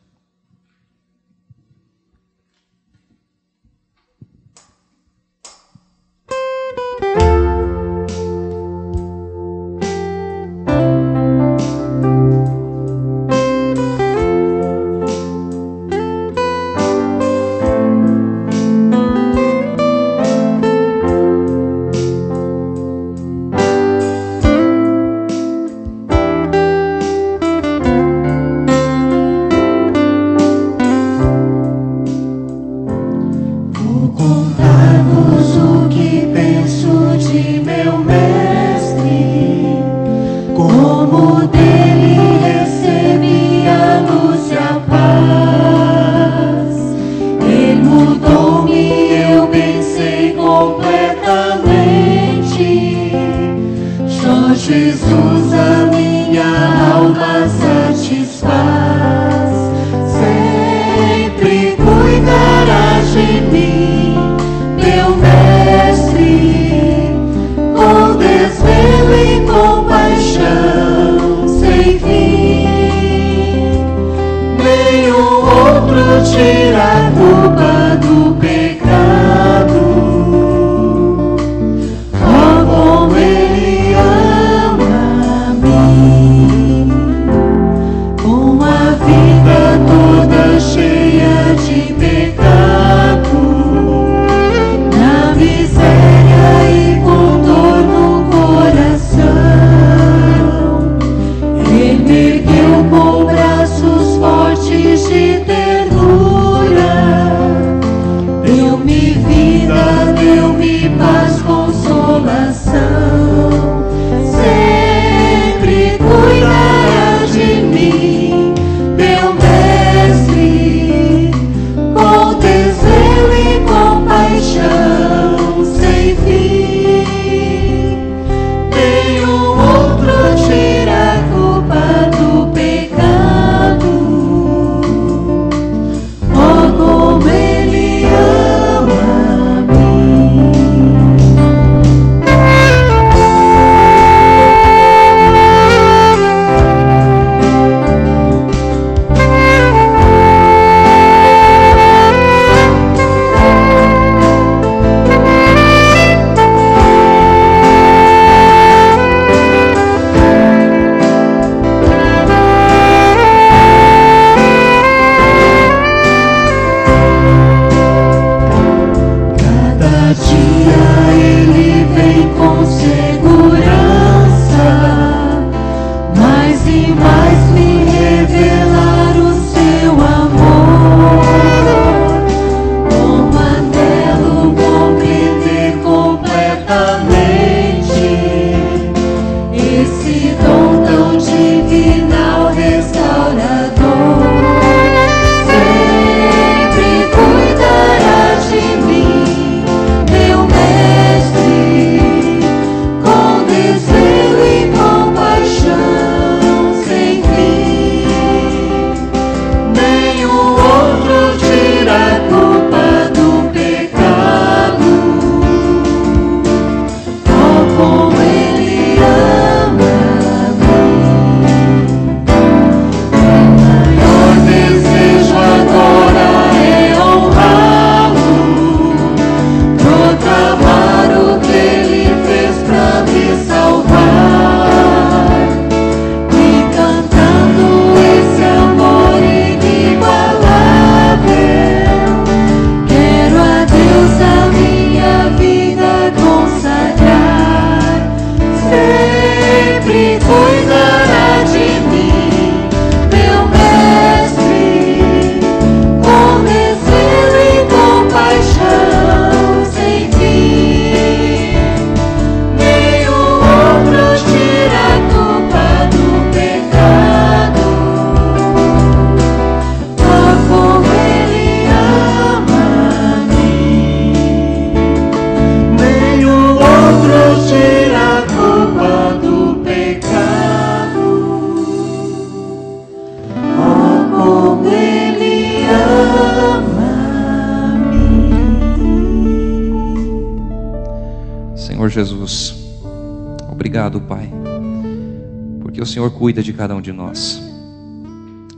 Cuida 296.24 296.42
de 296.42 296.54
cada 296.54 296.74
um 296.74 296.80
de 296.80 296.90
nós. 296.90 297.38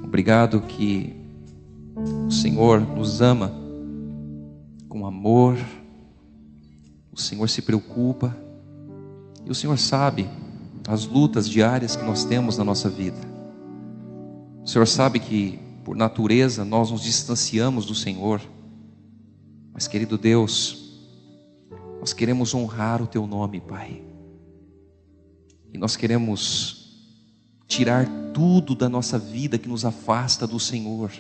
Obrigado 0.05 0.61
que 0.61 1.17
o 1.97 2.31
Senhor 2.31 2.81
nos 2.81 3.21
ama 3.21 3.53
com 4.89 5.05
amor, 5.05 5.59
o 7.11 7.21
Senhor 7.21 7.49
se 7.49 7.63
preocupa 7.63 8.37
e 9.45 9.51
o 9.51 9.55
Senhor 9.55 9.77
sabe 9.81 10.29
as 10.87 11.07
lutas 11.07 11.49
diárias 11.49 11.97
que 11.97 12.05
nós 12.05 12.25
temos 12.25 12.57
na 12.57 12.63
nossa 12.63 12.89
vida. 12.89 13.19
O 14.63 14.69
Senhor 14.69 14.87
sabe 14.87 15.19
que, 15.19 15.59
por 15.85 15.97
natureza, 15.97 16.65
nós 16.65 16.93
nos 16.93 17.03
distanciamos 17.03 17.85
do 17.85 17.97
Senhor, 17.97 18.41
mas, 19.73 19.89
querido 19.89 20.17
Deus, 20.17 21.01
nós 21.99 22.13
queremos 22.13 22.55
honrar 22.55 23.03
o 23.03 23.09
Teu 23.09 23.27
nome, 23.27 23.61
Pai, 23.61 24.05
e 25.75 25.77
nós 25.77 25.97
queremos 25.97 26.86
tirar 27.67 28.07
tudo 28.33 28.75
da 28.75 28.89
nossa 28.89 29.19
vida 29.19 29.59
que 29.59 29.69
nos 29.69 29.85
afasta 29.85 30.47
do 30.47 30.61
Senhor. 30.61 31.11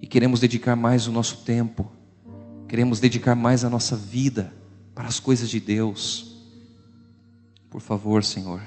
E 0.00 0.06
queremos 0.06 0.40
dedicar 0.40 0.76
mais 0.76 1.06
o 1.06 1.12
nosso 1.12 1.38
tempo, 1.38 1.90
queremos 2.68 3.00
dedicar 3.00 3.34
mais 3.34 3.64
a 3.64 3.70
nossa 3.70 3.96
vida 3.96 4.52
para 4.94 5.08
as 5.08 5.20
coisas 5.20 5.48
de 5.48 5.60
Deus. 5.60 6.36
Por 7.70 7.80
favor, 7.80 8.22
Senhor, 8.24 8.62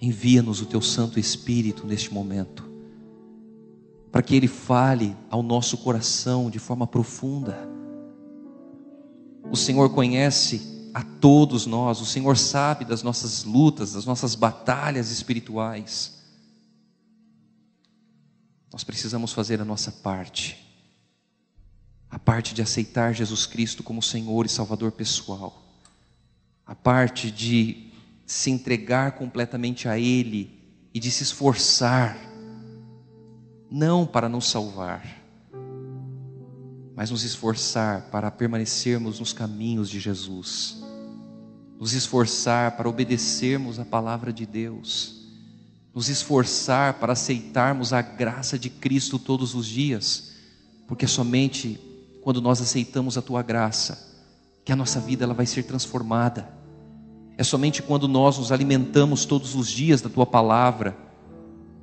envia-nos 0.00 0.60
o 0.60 0.66
teu 0.66 0.80
Santo 0.80 1.18
Espírito 1.18 1.86
neste 1.86 2.12
momento, 2.12 2.64
para 4.10 4.22
que 4.22 4.34
ele 4.36 4.48
fale 4.48 5.16
ao 5.28 5.42
nosso 5.42 5.78
coração 5.78 6.48
de 6.48 6.58
forma 6.58 6.86
profunda. 6.86 7.68
O 9.50 9.56
Senhor 9.56 9.90
conhece 9.90 10.73
a 10.94 11.02
todos 11.02 11.66
nós. 11.66 12.00
O 12.00 12.06
Senhor 12.06 12.38
sabe 12.38 12.84
das 12.84 13.02
nossas 13.02 13.42
lutas, 13.42 13.94
das 13.94 14.06
nossas 14.06 14.36
batalhas 14.36 15.10
espirituais. 15.10 16.22
Nós 18.72 18.84
precisamos 18.84 19.32
fazer 19.32 19.60
a 19.60 19.64
nossa 19.64 19.90
parte, 19.90 20.56
a 22.08 22.18
parte 22.18 22.54
de 22.54 22.62
aceitar 22.62 23.12
Jesus 23.12 23.44
Cristo 23.44 23.82
como 23.82 24.00
Senhor 24.00 24.46
e 24.46 24.48
Salvador 24.48 24.92
pessoal, 24.92 25.64
a 26.64 26.74
parte 26.74 27.30
de 27.30 27.90
se 28.24 28.50
entregar 28.50 29.12
completamente 29.12 29.88
a 29.88 29.98
Ele 29.98 30.58
e 30.92 31.00
de 31.00 31.10
se 31.10 31.24
esforçar, 31.24 32.16
não 33.70 34.06
para 34.06 34.28
nos 34.28 34.46
salvar, 34.46 35.22
mas 36.94 37.10
nos 37.10 37.24
esforçar 37.24 38.02
para 38.10 38.30
permanecermos 38.30 39.18
nos 39.18 39.32
caminhos 39.32 39.90
de 39.90 39.98
Jesus, 39.98 40.83
nos 41.78 41.92
esforçar 41.92 42.76
para 42.76 42.88
obedecermos 42.88 43.78
a 43.78 43.84
palavra 43.84 44.32
de 44.32 44.46
Deus, 44.46 45.22
nos 45.94 46.08
esforçar 46.08 46.94
para 46.94 47.12
aceitarmos 47.12 47.92
a 47.92 48.02
graça 48.02 48.58
de 48.58 48.70
Cristo 48.70 49.18
todos 49.18 49.54
os 49.54 49.66
dias, 49.66 50.32
porque 50.86 51.04
é 51.04 51.08
somente 51.08 51.80
quando 52.22 52.40
nós 52.40 52.60
aceitamos 52.60 53.18
a 53.18 53.22
tua 53.22 53.42
graça 53.42 54.12
que 54.64 54.72
a 54.72 54.76
nossa 54.76 54.98
vida 54.98 55.24
ela 55.24 55.34
vai 55.34 55.46
ser 55.46 55.64
transformada. 55.64 56.48
É 57.36 57.44
somente 57.44 57.82
quando 57.82 58.08
nós 58.08 58.38
nos 58.38 58.50
alimentamos 58.50 59.24
todos 59.24 59.54
os 59.54 59.68
dias 59.68 60.00
da 60.00 60.08
tua 60.08 60.24
palavra, 60.24 60.96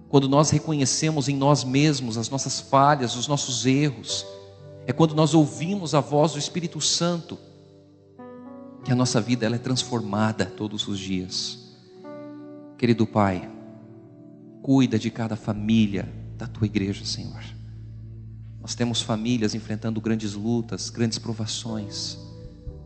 quando 0.10 0.28
nós 0.28 0.50
reconhecemos 0.50 1.30
em 1.30 1.36
nós 1.36 1.64
mesmos 1.64 2.18
as 2.18 2.30
nossas 2.30 2.60
falhas, 2.60 3.16
os 3.16 3.28
nossos 3.28 3.66
erros, 3.66 4.26
é 4.88 4.92
quando 4.92 5.14
nós 5.14 5.34
ouvimos 5.34 5.94
a 5.94 6.00
voz 6.00 6.34
do 6.34 6.39
Espírito 6.39 6.82
Santo 6.82 7.38
que 8.84 8.92
a 8.92 8.96
nossa 8.96 9.22
vida 9.22 9.46
ela 9.46 9.56
é 9.56 9.60
transformada 9.60 10.46
todos 10.46 10.88
os 10.88 11.00
dias. 11.00 11.60
Querido 12.78 13.06
Pai, 13.06 13.50
cuida 14.62 14.98
de 14.98 15.12
cada 15.12 15.36
família 15.36 16.12
da 16.36 16.48
tua 16.48 16.66
igreja, 16.66 17.06
Senhor. 17.06 17.44
Nós 18.60 18.76
temos 18.76 19.02
famílias 19.02 19.54
enfrentando 19.54 20.02
grandes 20.02 20.34
lutas, 20.34 20.90
grandes 20.90 21.20
provações. 21.20 22.18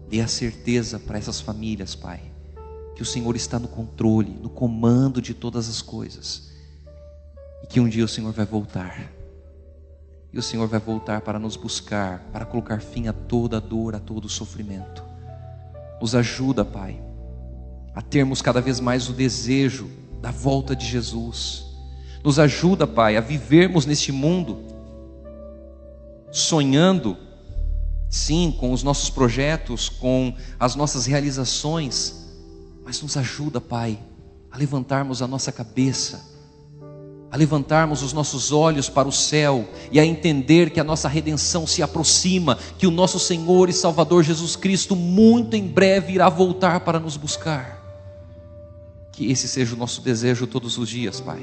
Dê 0.10 0.22
a 0.22 0.28
certeza 0.28 1.00
para 1.00 1.18
essas 1.18 1.39
famílias, 1.39 1.96
Pai, 1.96 2.22
que 2.96 3.02
o 3.02 3.06
Senhor 3.06 3.36
está 3.36 3.58
no 3.58 3.68
controle, 3.68 4.32
no 4.41 4.50
comando 4.50 5.22
de 5.22 5.34
todas 5.34 5.70
as 5.70 5.82
coisas. 5.82 6.52
E 7.64 7.68
que 7.68 7.80
um 7.80 7.88
dia 7.88 8.06
o 8.06 8.08
Senhor 8.08 8.34
vai 8.34 8.46
voltar. 8.46 9.12
E 10.32 10.38
o 10.38 10.43
Senhor 10.43 10.68
vai 10.68 10.80
voltar 10.80 11.22
para 11.22 11.39
nos 11.39 11.56
buscar, 11.56 12.20
para 12.34 12.46
colocar 12.46 12.82
fim 12.82 13.08
a 13.08 13.14
toda 13.14 13.60
dor, 13.60 13.96
a 13.96 14.00
todo 14.00 14.28
sofrimento. 14.28 15.14
Nos 16.06 16.14
ajuda, 16.14 16.64
Pai, 16.64 17.01
a 17.95 17.99
termos 17.99 18.39
cada 18.39 18.62
vez 18.62 18.80
mais 18.80 19.10
o 19.10 19.12
desejo 19.12 19.89
da 20.22 20.30
volta 20.30 20.76
de 20.76 20.86
Jesus. 20.86 21.66
Nos 22.24 22.38
ajuda, 22.38 22.86
Pai, 22.86 23.18
a 23.18 23.22
vivermos 23.22 23.88
neste 23.88 24.12
mundo 24.12 24.60
sonhando 26.32 27.18
sim, 28.08 28.56
com 28.60 28.72
os 28.72 28.84
nossos 28.84 29.10
projetos, 29.10 29.89
com 29.89 30.36
as 30.60 30.76
nossas 30.76 31.08
realizações, 31.08 32.28
mas 32.84 33.01
nos 33.01 33.18
ajuda, 33.18 33.60
Pai, 33.60 33.97
a 34.51 34.60
levantarmos 34.60 35.24
a 35.24 35.28
nossa 35.28 35.51
cabeça, 35.51 36.24
a 37.36 37.38
levantarmos 37.38 38.02
os 38.02 38.14
nossos 38.14 38.54
olhos 38.54 38.88
para 38.88 39.10
o 39.10 39.12
céu 39.12 39.68
e 39.92 40.00
a 40.00 40.06
entender 40.06 40.70
que 40.70 40.80
a 40.80 40.86
nossa 40.86 41.10
redenção 41.10 41.68
se 41.68 41.84
aproxima, 41.84 42.58
que 42.78 42.88
o 42.88 42.92
nosso 42.92 43.20
Senhor 43.20 43.68
e 43.68 43.74
Salvador 43.74 44.24
Jesus 44.24 44.56
Cristo 44.56 44.96
muito 44.96 45.54
em 45.54 45.68
breve 45.68 46.14
irá 46.14 46.30
voltar 46.30 46.80
para 46.80 46.98
nos 46.98 47.18
buscar. 47.18 47.84
Que 49.12 49.30
esse 49.30 49.50
seja 49.50 49.76
o 49.76 49.78
nosso 49.78 50.00
desejo 50.02 50.48
todos 50.48 50.78
os 50.78 50.88
dias, 50.88 51.20
Pai. 51.20 51.42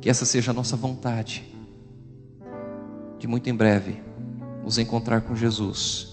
Que 0.00 0.08
essa 0.08 0.24
seja 0.24 0.52
a 0.52 0.54
nossa 0.54 0.76
vontade. 0.76 1.42
Que 3.18 3.26
muito 3.26 3.50
em 3.50 3.54
breve 3.54 4.00
nos 4.62 4.78
encontrar 4.78 5.22
com 5.22 5.34
Jesus, 5.34 6.06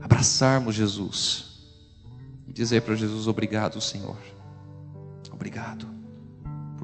abraçarmos 0.00 0.74
Jesus 0.74 1.44
e 2.48 2.52
dizer 2.52 2.82
para 2.82 2.96
Jesus: 2.96 3.28
Obrigado, 3.28 3.80
Senhor. 3.80 4.18
Obrigado, 5.30 5.97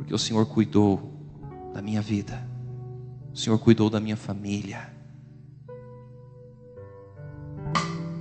porque 0.04 0.14
o 0.14 0.18
Senhor 0.18 0.44
cuidou 0.44 1.10
da 1.72 1.80
minha 1.80 2.02
vida, 2.02 2.46
o 3.32 3.38
Senhor 3.38 3.58
cuidou 3.58 3.88
da 3.88 3.98
minha 3.98 4.18
família. 4.18 4.92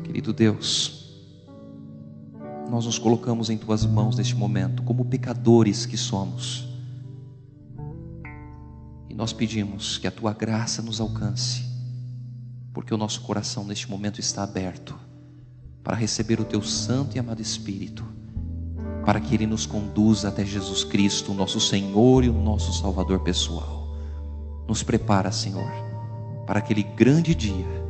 Querido 0.02 0.32
Deus, 0.32 1.22
nós 2.72 2.86
nos 2.86 2.98
colocamos 2.98 3.50
em 3.50 3.58
tuas 3.58 3.86
mãos 3.86 4.16
neste 4.16 4.34
momento, 4.34 4.82
como 4.84 5.04
pecadores 5.04 5.86
que 5.86 5.98
somos. 5.98 6.66
E 9.10 9.14
nós 9.14 9.34
pedimos 9.34 9.98
que 9.98 10.08
a 10.08 10.12
tua 10.12 10.32
graça 10.32 10.82
nos 10.82 11.02
alcance 11.02 11.74
porque 12.74 12.94
o 12.94 12.98
nosso 12.98 13.20
coração 13.22 13.66
neste 13.66 13.92
momento 13.92 14.22
está 14.22 14.42
aberto 14.42 14.98
para 15.84 15.98
receber 15.98 16.40
o 16.40 16.46
Teu 16.46 16.62
Santo 16.64 17.18
e 17.18 17.20
amado 17.20 17.42
Espírito, 17.42 18.23
para 19.06 19.20
que 19.20 19.36
Ele 19.36 19.46
nos 19.46 19.66
conduza 19.66 20.30
até 20.30 20.46
Jesus 20.46 20.84
Cristo, 20.84 21.34
nosso 21.34 21.60
Senhor 21.60 22.24
e 22.24 22.30
o 22.30 22.34
nosso 22.34 22.72
Salvador 22.74 23.20
pessoal. 23.20 23.88
Nos 24.68 24.82
prepara, 24.82 25.32
Senhor, 25.32 25.70
para 26.48 26.60
aquele 26.60 26.84
grande 26.84 27.36
dia, 27.36 27.84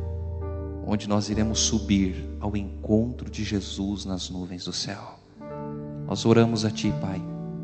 onde 0.86 1.08
nós 1.08 1.28
iremos 1.28 1.60
subir 1.60 2.36
ao 2.40 2.56
encontro 2.56 3.30
de 3.30 3.44
Jesus 3.44 4.04
nas 4.04 4.28
nuvens 4.28 4.64
do 4.64 4.72
céu. 4.72 5.18
Nós 6.06 6.26
oramos 6.26 6.64
a 6.64 6.70
Ti, 6.70 6.92
Pai, 7.00 7.22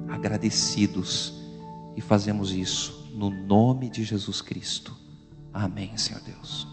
agradecidos, 0.09 1.35
e 1.97 2.01
fazemos 2.01 2.53
isso 2.53 3.11
no 3.15 3.31
nome 3.31 3.91
de 3.91 4.05
Jesus 4.05 4.41
Cristo. 4.41 4.97
Amém, 5.53 5.97
Senhor 5.97 6.23
Deus. 6.23 6.70